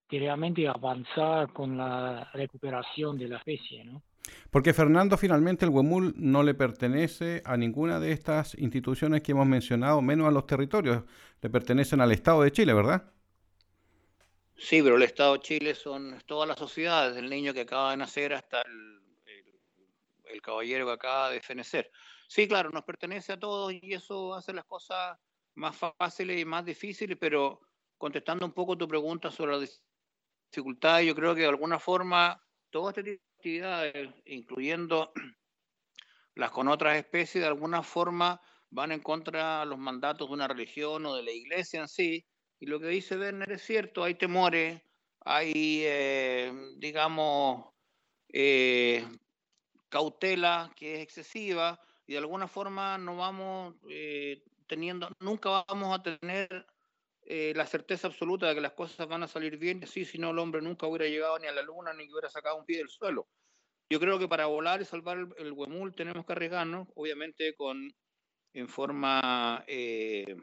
realmente 0.09 0.67
avanzar 0.67 1.51
con 1.51 1.77
la 1.77 2.29
recuperación 2.33 3.17
de 3.17 3.27
la 3.29 3.37
especie, 3.37 3.83
¿no? 3.85 4.03
Porque 4.49 4.73
Fernando, 4.73 5.17
finalmente 5.17 5.65
el 5.65 5.71
Huemul 5.71 6.13
no 6.17 6.41
le 6.41 6.53
pertenece 6.53 7.41
a 7.45 7.57
ninguna 7.57 7.99
de 7.99 8.11
estas 8.11 8.57
instituciones 8.57 9.21
que 9.21 9.33
hemos 9.33 9.45
mencionado, 9.45 10.01
menos 10.01 10.27
a 10.27 10.31
los 10.31 10.47
territorios. 10.47 11.03
Le 11.41 11.49
pertenecen 11.49 12.01
al 12.01 12.11
Estado 12.11 12.41
de 12.41 12.51
Chile, 12.51 12.73
¿verdad? 12.73 13.11
Sí, 14.57 14.81
pero 14.81 14.95
el 14.95 15.03
Estado 15.03 15.33
de 15.33 15.39
Chile 15.41 15.75
son 15.75 16.17
todas 16.25 16.47
las 16.47 16.57
sociedades, 16.57 17.15
del 17.15 17.29
niño 17.29 17.53
que 17.53 17.61
acaba 17.61 17.91
de 17.91 17.97
nacer 17.97 18.33
hasta 18.33 18.61
el, 18.61 19.04
el 20.27 20.41
caballero 20.41 20.85
que 20.85 20.93
acaba 20.93 21.29
de 21.29 21.41
fenecer. 21.41 21.91
Sí, 22.27 22.47
claro, 22.47 22.69
nos 22.71 22.83
pertenece 22.83 23.33
a 23.33 23.39
todos 23.39 23.73
y 23.73 23.93
eso 23.93 24.33
hace 24.33 24.53
las 24.53 24.65
cosas 24.65 25.17
más 25.55 25.75
fáciles 25.75 26.39
y 26.39 26.45
más 26.45 26.65
difíciles, 26.65 27.17
pero 27.19 27.61
contestando 27.97 28.45
un 28.45 28.53
poco 28.53 28.77
tu 28.77 28.87
pregunta 28.87 29.31
sobre 29.31 29.57
las 29.57 29.81
dificultades, 30.51 31.07
yo 31.07 31.15
creo 31.15 31.33
que 31.33 31.41
de 31.41 31.47
alguna 31.47 31.79
forma 31.79 32.41
tipo 32.75 32.91
de 32.91 33.21
actividades, 33.37 34.09
incluyendo 34.25 35.13
las 36.35 36.51
con 36.51 36.67
otras 36.67 36.97
especies, 36.97 37.43
de 37.43 37.47
alguna 37.47 37.83
forma 37.83 38.41
van 38.69 38.91
en 38.91 38.99
contra 38.99 39.61
de 39.61 39.67
los 39.67 39.79
mandatos 39.79 40.27
de 40.27 40.33
una 40.33 40.47
religión 40.47 41.05
o 41.05 41.15
de 41.15 41.23
la 41.23 41.31
iglesia 41.31 41.79
en 41.81 41.87
sí. 41.87 42.25
Y 42.59 42.65
lo 42.65 42.79
que 42.79 42.87
dice 42.87 43.17
Werner 43.17 43.51
es 43.51 43.61
cierto, 43.61 44.03
hay 44.03 44.15
temores, 44.15 44.81
hay, 45.21 45.83
eh, 45.85 46.51
digamos, 46.77 47.67
eh, 48.27 49.07
cautela 49.95 50.73
que 50.75 50.95
es 50.95 50.99
excesiva 51.03 51.79
y 52.05 52.11
de 52.11 52.17
alguna 52.17 52.49
forma 52.49 52.97
no 52.97 53.15
vamos 53.15 53.75
eh, 53.89 54.43
teniendo, 54.67 55.07
nunca 55.21 55.63
vamos 55.69 55.97
a 55.97 56.03
tener 56.03 56.67
eh, 57.21 57.53
la 57.55 57.65
certeza 57.65 58.07
absoluta 58.07 58.49
de 58.49 58.55
que 58.55 58.61
las 58.61 58.73
cosas 58.73 59.07
van 59.07 59.23
a 59.23 59.29
salir 59.29 59.57
bien, 59.57 59.81
así 59.85 60.03
si 60.03 60.17
no 60.17 60.31
el 60.31 60.39
hombre 60.39 60.61
nunca 60.61 60.85
hubiera 60.85 61.07
llegado 61.07 61.39
ni 61.39 61.47
a 61.47 61.53
la 61.53 61.61
luna 61.61 61.93
ni 61.93 62.07
que 62.07 62.11
hubiera 62.11 62.29
sacado 62.29 62.57
un 62.57 62.65
pie 62.65 62.79
del 62.79 62.89
suelo. 62.89 63.29
Yo 63.89 64.01
creo 64.01 64.19
que 64.19 64.27
para 64.27 64.47
volar 64.47 64.81
y 64.81 64.85
salvar 64.85 65.29
el, 65.37 65.51
huemul 65.53 65.95
tenemos 65.95 66.25
que 66.25 66.33
arriesgarnos, 66.33 66.89
obviamente 66.95 67.55
con 67.55 67.89
en 68.51 68.67
forma 68.67 69.63
eh, 69.65 70.35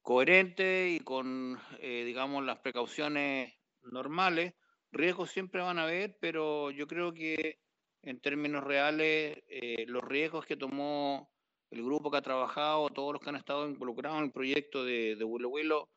coherente 0.00 0.88
y 0.88 1.00
con, 1.00 1.60
digamos, 1.80 2.44
las 2.44 2.60
precauciones 2.60 3.54
normales. 3.82 4.54
Riesgos 4.90 5.30
siempre 5.30 5.60
van 5.60 5.78
a 5.78 5.84
haber, 5.84 6.16
pero 6.20 6.70
yo 6.70 6.86
creo 6.86 7.12
que 7.12 7.61
en 8.02 8.20
términos 8.20 8.64
reales 8.64 9.42
eh, 9.48 9.84
los 9.86 10.02
riesgos 10.02 10.44
que 10.44 10.56
tomó 10.56 11.30
el 11.70 11.82
grupo 11.82 12.10
que 12.10 12.18
ha 12.18 12.22
trabajado, 12.22 12.90
todos 12.90 13.14
los 13.14 13.22
que 13.22 13.30
han 13.30 13.36
estado 13.36 13.66
involucrados 13.66 14.18
en 14.18 14.24
el 14.24 14.32
proyecto 14.32 14.84
de, 14.84 15.16
de 15.16 15.24
Willow 15.24 15.88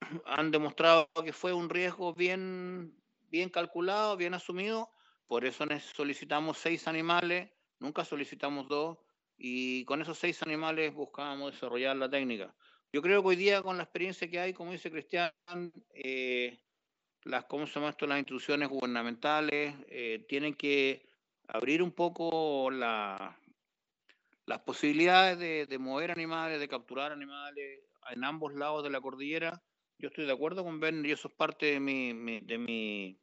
han 0.26 0.50
demostrado 0.50 1.08
que 1.24 1.32
fue 1.32 1.52
un 1.52 1.68
riesgo 1.68 2.12
bien, 2.14 2.96
bien 3.30 3.48
calculado, 3.48 4.16
bien 4.16 4.34
asumido. 4.34 4.90
Por 5.26 5.44
eso 5.44 5.64
solicitamos 5.94 6.58
seis 6.58 6.88
animales, 6.88 7.50
nunca 7.78 8.04
solicitamos 8.04 8.68
dos, 8.68 8.98
y 9.38 9.84
con 9.84 10.02
esos 10.02 10.18
seis 10.18 10.42
animales 10.42 10.92
buscábamos 10.92 11.52
desarrollar 11.52 11.96
la 11.96 12.10
técnica. 12.10 12.54
Yo 12.92 13.00
creo 13.00 13.22
que 13.22 13.28
hoy 13.28 13.36
día, 13.36 13.62
con 13.62 13.76
la 13.76 13.84
experiencia 13.84 14.28
que 14.28 14.38
hay, 14.38 14.52
como 14.52 14.72
dice 14.72 14.90
Cristian, 14.90 15.32
eh, 15.94 16.60
las, 17.24 17.44
¿cómo 17.44 17.66
se 17.66 17.74
llama 17.74 17.90
esto? 17.90 18.06
las 18.06 18.18
instituciones 18.18 18.68
gubernamentales 18.68 19.74
eh, 19.88 20.26
tienen 20.28 20.54
que 20.54 21.11
abrir 21.48 21.82
un 21.82 21.92
poco 21.92 22.70
la, 22.70 23.38
las 24.46 24.60
posibilidades 24.60 25.68
de, 25.68 25.78
mover 25.78 26.10
animales, 26.10 26.60
de 26.60 26.68
capturar 26.68 27.12
animales 27.12 27.80
en 28.10 28.24
ambos 28.24 28.54
lados 28.54 28.82
de 28.82 28.90
la 28.90 29.00
cordillera. 29.00 29.62
Yo 29.98 30.08
estoy 30.08 30.26
de 30.26 30.32
acuerdo 30.32 30.64
con 30.64 30.80
Ben 30.80 31.04
y 31.04 31.12
eso 31.12 31.28
es 31.28 31.34
parte 31.34 31.66
de 31.66 31.80
mi, 31.80 32.40
de 32.40 32.58
mi 32.58 33.18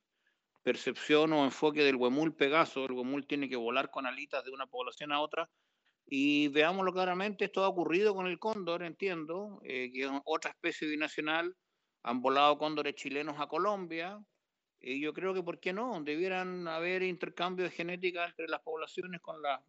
percepción 0.63 1.33
o 1.33 1.43
enfoque 1.43 1.83
del 1.83 1.95
huemul 1.95 2.35
pegaso. 2.35 2.85
El 2.85 2.93
huemul 2.93 3.27
tiene 3.27 3.49
que 3.49 3.55
volar 3.55 3.89
con 3.91 4.05
alitas 4.05 4.43
de 4.45 4.51
una 4.51 4.67
población 4.67 5.11
a 5.11 5.21
otra. 5.21 5.49
Y 6.05 6.47
veámoslo 6.47 6.91
claramente, 6.91 7.45
esto 7.45 7.63
ha 7.63 7.67
ocurrido 7.67 8.15
con 8.15 8.25
el 8.25 8.39
cóndor, 8.39 8.81
entiendo, 8.81 9.59
eh, 9.63 9.91
que 9.91 10.05
es 10.05 10.11
otra 10.25 10.51
especie 10.51 10.87
binacional. 10.87 11.55
Han 12.01 12.21
volado 12.21 12.57
cóndores 12.57 12.95
chilenos 12.95 13.39
a 13.39 13.47
Colombia, 13.47 14.19
y 14.81 14.99
yo 14.99 15.13
creo 15.13 15.33
que, 15.33 15.43
¿por 15.43 15.59
qué 15.59 15.73
no? 15.73 16.01
Debieran 16.01 16.67
haber 16.67 17.03
intercambio 17.03 17.65
de 17.65 17.71
genética 17.71 18.25
entre 18.25 18.47
las 18.47 18.61
poblaciones 18.61 19.21
con 19.21 19.41
las 19.41 19.61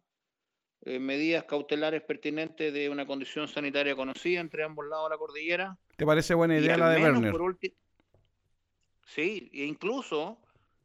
eh, 0.81 0.99
medidas 0.99 1.43
cautelares 1.43 2.01
pertinentes 2.01 2.73
de 2.73 2.89
una 2.89 3.05
condición 3.05 3.47
sanitaria 3.47 3.95
conocida 3.95 4.39
entre 4.39 4.63
ambos 4.63 4.85
lados 4.87 5.09
de 5.09 5.15
la 5.15 5.17
cordillera. 5.17 5.77
¿Te 5.95 6.05
parece 6.05 6.33
buena 6.33 6.57
idea 6.57 6.77
la 6.77 6.89
de 6.89 7.01
Werner? 7.01 7.33
Sí, 9.05 9.49
e 9.53 9.65
incluso, 9.65 10.39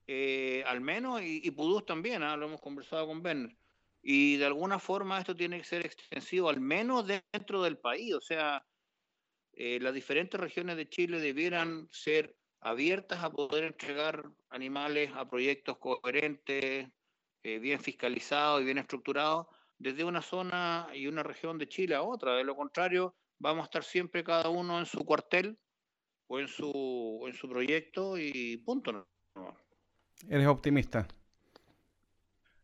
eh, 0.07 0.65
al 0.67 0.81
menos, 0.81 1.23
y, 1.23 1.41
y 1.45 1.51
Pudús 1.53 1.87
también, 1.87 2.23
¿ah? 2.23 2.37
lo 2.37 2.47
hemos 2.47 2.61
conversado 2.61 3.07
con 3.07 3.25
Werner, 3.25 3.57
y 4.03 4.37
de 4.37 4.47
alguna 4.47 4.79
forma 4.79 5.19
esto 5.19 5.35
tiene 5.35 5.59
que 5.59 5.65
ser 5.65 5.87
extensivo, 5.87 6.49
al 6.49 6.61
menos 6.61 7.07
dentro 7.07 7.63
del 7.63 7.79
país, 7.79 8.15
o 8.15 8.21
sea, 8.21 8.65
eh, 9.53 9.79
las 9.81 9.95
diferentes 9.95 10.39
regiones 10.39 10.77
de 10.77 10.89
Chile 10.89 11.19
debieran 11.19 11.89
ser 11.91 12.37
abiertas 12.67 13.23
a 13.23 13.31
poder 13.31 13.63
entregar 13.63 14.25
animales 14.51 15.13
a 15.15 15.29
proyectos 15.31 15.79
coherentes, 15.79 16.89
eh, 17.45 17.59
bien 17.61 17.81
fiscalizados 17.81 18.61
y 18.61 18.65
bien 18.65 18.79
estructurados, 18.79 19.47
desde 19.79 20.03
una 20.03 20.21
zona 20.21 20.89
y 20.93 21.07
una 21.07 21.23
región 21.23 21.59
de 21.59 21.69
Chile 21.69 21.95
a 21.95 22.03
otra. 22.03 22.35
De 22.35 22.43
lo 22.43 22.57
contrario, 22.57 23.15
vamos 23.39 23.63
a 23.63 23.67
estar 23.67 23.85
siempre 23.85 24.25
cada 24.25 24.49
uno 24.49 24.81
en 24.81 24.87
su 24.87 25.05
cuartel 25.05 25.57
o 26.27 26.41
en 26.41 26.49
su, 26.49 27.23
en 27.29 27.35
su 27.35 27.49
proyecto 27.49 28.19
y 28.19 28.57
punto. 28.57 29.07
¿Eres 30.29 30.49
optimista? 30.49 31.07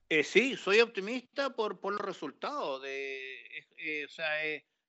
Eh, 0.08 0.24
sí, 0.24 0.56
soy 0.56 0.80
optimista 0.80 1.54
por, 1.54 1.78
por 1.78 1.92
los 1.92 2.02
resultados. 2.02 2.82
De, 2.82 3.46
eh, 3.76 4.04
o 4.04 4.08
sea, 4.08 4.26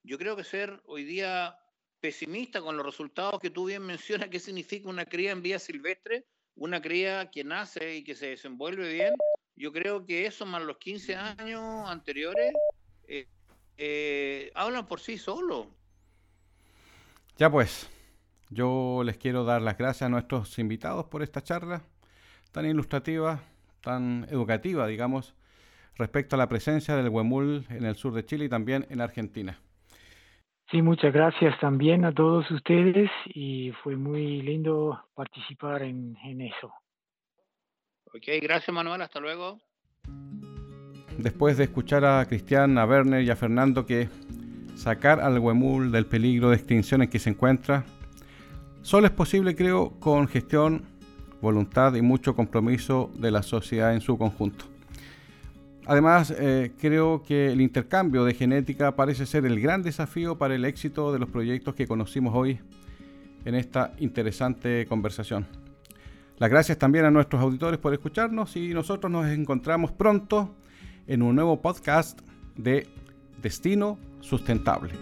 yo 0.02 0.17
creo 0.17 0.36
que 0.36 0.43
ser 0.43 0.82
hoy 0.86 1.04
día 1.04 1.56
pesimista 2.03 2.61
con 2.61 2.75
los 2.75 2.85
resultados 2.85 3.39
que 3.39 3.49
tú 3.49 3.63
bien 3.63 3.81
mencionas, 3.81 4.27
qué 4.27 4.37
significa 4.37 4.89
una 4.89 5.05
cría 5.05 5.31
en 5.31 5.41
vía 5.41 5.57
silvestre, 5.57 6.25
una 6.53 6.81
cría 6.81 7.31
que 7.31 7.45
nace 7.45 7.95
y 7.95 8.03
que 8.03 8.13
se 8.13 8.27
desenvuelve 8.27 8.91
bien. 8.91 9.13
Yo 9.55 9.71
creo 9.71 10.05
que 10.05 10.25
eso 10.25 10.45
más 10.45 10.61
los 10.63 10.77
15 10.79 11.15
años 11.15 11.89
anteriores 11.89 12.51
eh, 13.07 13.29
eh, 13.77 14.51
hablan 14.53 14.85
por 14.85 14.99
sí 14.99 15.17
solo. 15.17 15.69
Ya 17.37 17.49
pues, 17.49 17.89
yo 18.49 19.03
les 19.05 19.17
quiero 19.17 19.45
dar 19.45 19.61
las 19.61 19.77
gracias 19.77 20.01
a 20.01 20.09
nuestros 20.09 20.59
invitados 20.59 21.05
por 21.05 21.23
esta 21.23 21.41
charla 21.41 21.83
tan 22.51 22.65
ilustrativa, 22.65 23.41
tan 23.79 24.27
educativa, 24.29 24.87
digamos, 24.87 25.35
respecto 25.95 26.35
a 26.35 26.39
la 26.39 26.49
presencia 26.49 26.97
del 26.97 27.07
huemul 27.07 27.65
en 27.69 27.85
el 27.85 27.95
sur 27.95 28.13
de 28.13 28.25
Chile 28.25 28.43
y 28.43 28.49
también 28.49 28.85
en 28.89 28.99
Argentina. 28.99 29.62
Sí, 30.71 30.82
muchas 30.82 31.13
gracias 31.13 31.60
también 31.60 32.06
a 32.06 32.13
todos 32.13 32.49
ustedes 32.49 33.10
y 33.26 33.71
fue 33.84 33.95
muy 33.95 34.41
lindo 34.41 34.99
participar 35.13 35.84
en, 35.84 36.17
en 36.23 36.41
eso. 36.41 36.73
Ok, 38.08 38.23
gracias 38.41 38.73
Manuel, 38.73 39.02
hasta 39.02 39.19
luego. 39.19 39.60
Después 41.17 41.58
de 41.58 41.65
escuchar 41.65 42.06
a 42.06 42.26
Cristian, 42.26 42.78
a 42.78 42.86
Werner 42.86 43.23
y 43.23 43.30
a 43.30 43.36
Fernando 43.36 43.86
que 43.86 44.10
sacar 44.76 45.19
al 45.19 45.39
huemul 45.39 45.91
del 45.91 46.06
peligro 46.06 46.49
de 46.49 46.56
extinción 46.56 47.04
en 47.04 47.10
que 47.10 47.19
se 47.19 47.30
encuentra, 47.30 47.86
solo 48.82 49.08
es 49.08 49.13
posible 49.13 49.56
creo 49.56 49.99
con 49.99 50.28
gestión, 50.28 50.86
voluntad 51.41 51.93
y 51.95 52.02
mucho 52.02 52.36
compromiso 52.36 53.12
de 53.15 53.32
la 53.32 53.43
sociedad 53.43 53.93
en 53.93 54.02
su 54.02 54.17
conjunto. 54.17 54.72
Además, 55.86 56.34
eh, 56.38 56.72
creo 56.80 57.24
que 57.24 57.52
el 57.52 57.62
intercambio 57.62 58.24
de 58.24 58.34
genética 58.34 58.96
parece 58.96 59.26
ser 59.26 59.46
el 59.46 59.60
gran 59.60 59.84
desafío 59.84 60.38
para 60.38 60.56
el 60.56 60.65
éxito 60.65 61.12
de 61.12 61.19
los 61.19 61.30
proyectos 61.30 61.76
que 61.76 61.88
conocimos 61.88 62.34
hoy 62.36 62.60
en 63.46 63.56
esta 63.56 63.93
interesante 64.00 64.86
conversación. 64.86 65.46
Las 66.38 66.50
gracias 66.50 66.78
también 66.78 67.06
a 67.06 67.12
nuestros 67.12 67.41
auditores 67.41 67.80
por 67.80 67.93
escucharnos 67.93 68.56
y 68.56 68.74
nosotros 68.74 69.12
nos 69.12 69.28
encontramos 69.28 69.91
pronto 69.91 70.56
en 71.08 71.22
un 71.22 71.36
nuevo 71.36 71.62
podcast 71.62 72.19
de 72.56 72.88
Destino 73.41 74.00
Sustentable. 74.22 74.93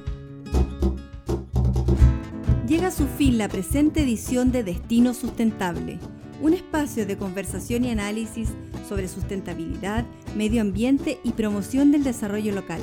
Llega 2.68 2.88
a 2.88 2.92
su 2.92 3.06
fin 3.08 3.38
la 3.38 3.50
presente 3.50 4.02
edición 4.02 4.52
de 4.52 4.64
Destino 4.64 5.14
Sustentable, 5.14 6.00
un 6.42 6.54
espacio 6.54 7.06
de 7.06 7.18
conversación 7.18 7.86
y 7.86 7.92
análisis 7.92 8.50
sobre 8.88 9.08
sustentabilidad, 9.08 10.06
medio 10.36 10.62
ambiente 10.62 11.20
y 11.24 11.32
promoción 11.32 11.92
del 11.92 12.04
desarrollo 12.04 12.54
local. 12.54 12.82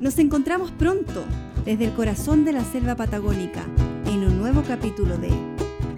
Nos 0.00 0.18
encontramos 0.18 0.70
pronto 0.72 1.24
desde 1.64 1.86
el 1.86 1.92
corazón 1.94 2.44
de 2.44 2.52
la 2.52 2.64
selva 2.64 2.96
patagónica 2.96 3.64
en 4.06 4.24
un 4.24 4.38
nuevo 4.38 4.62
capítulo 4.66 5.16
de 5.16 5.30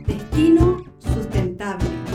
Destino 0.06 0.84
Sustentable. 0.98 2.05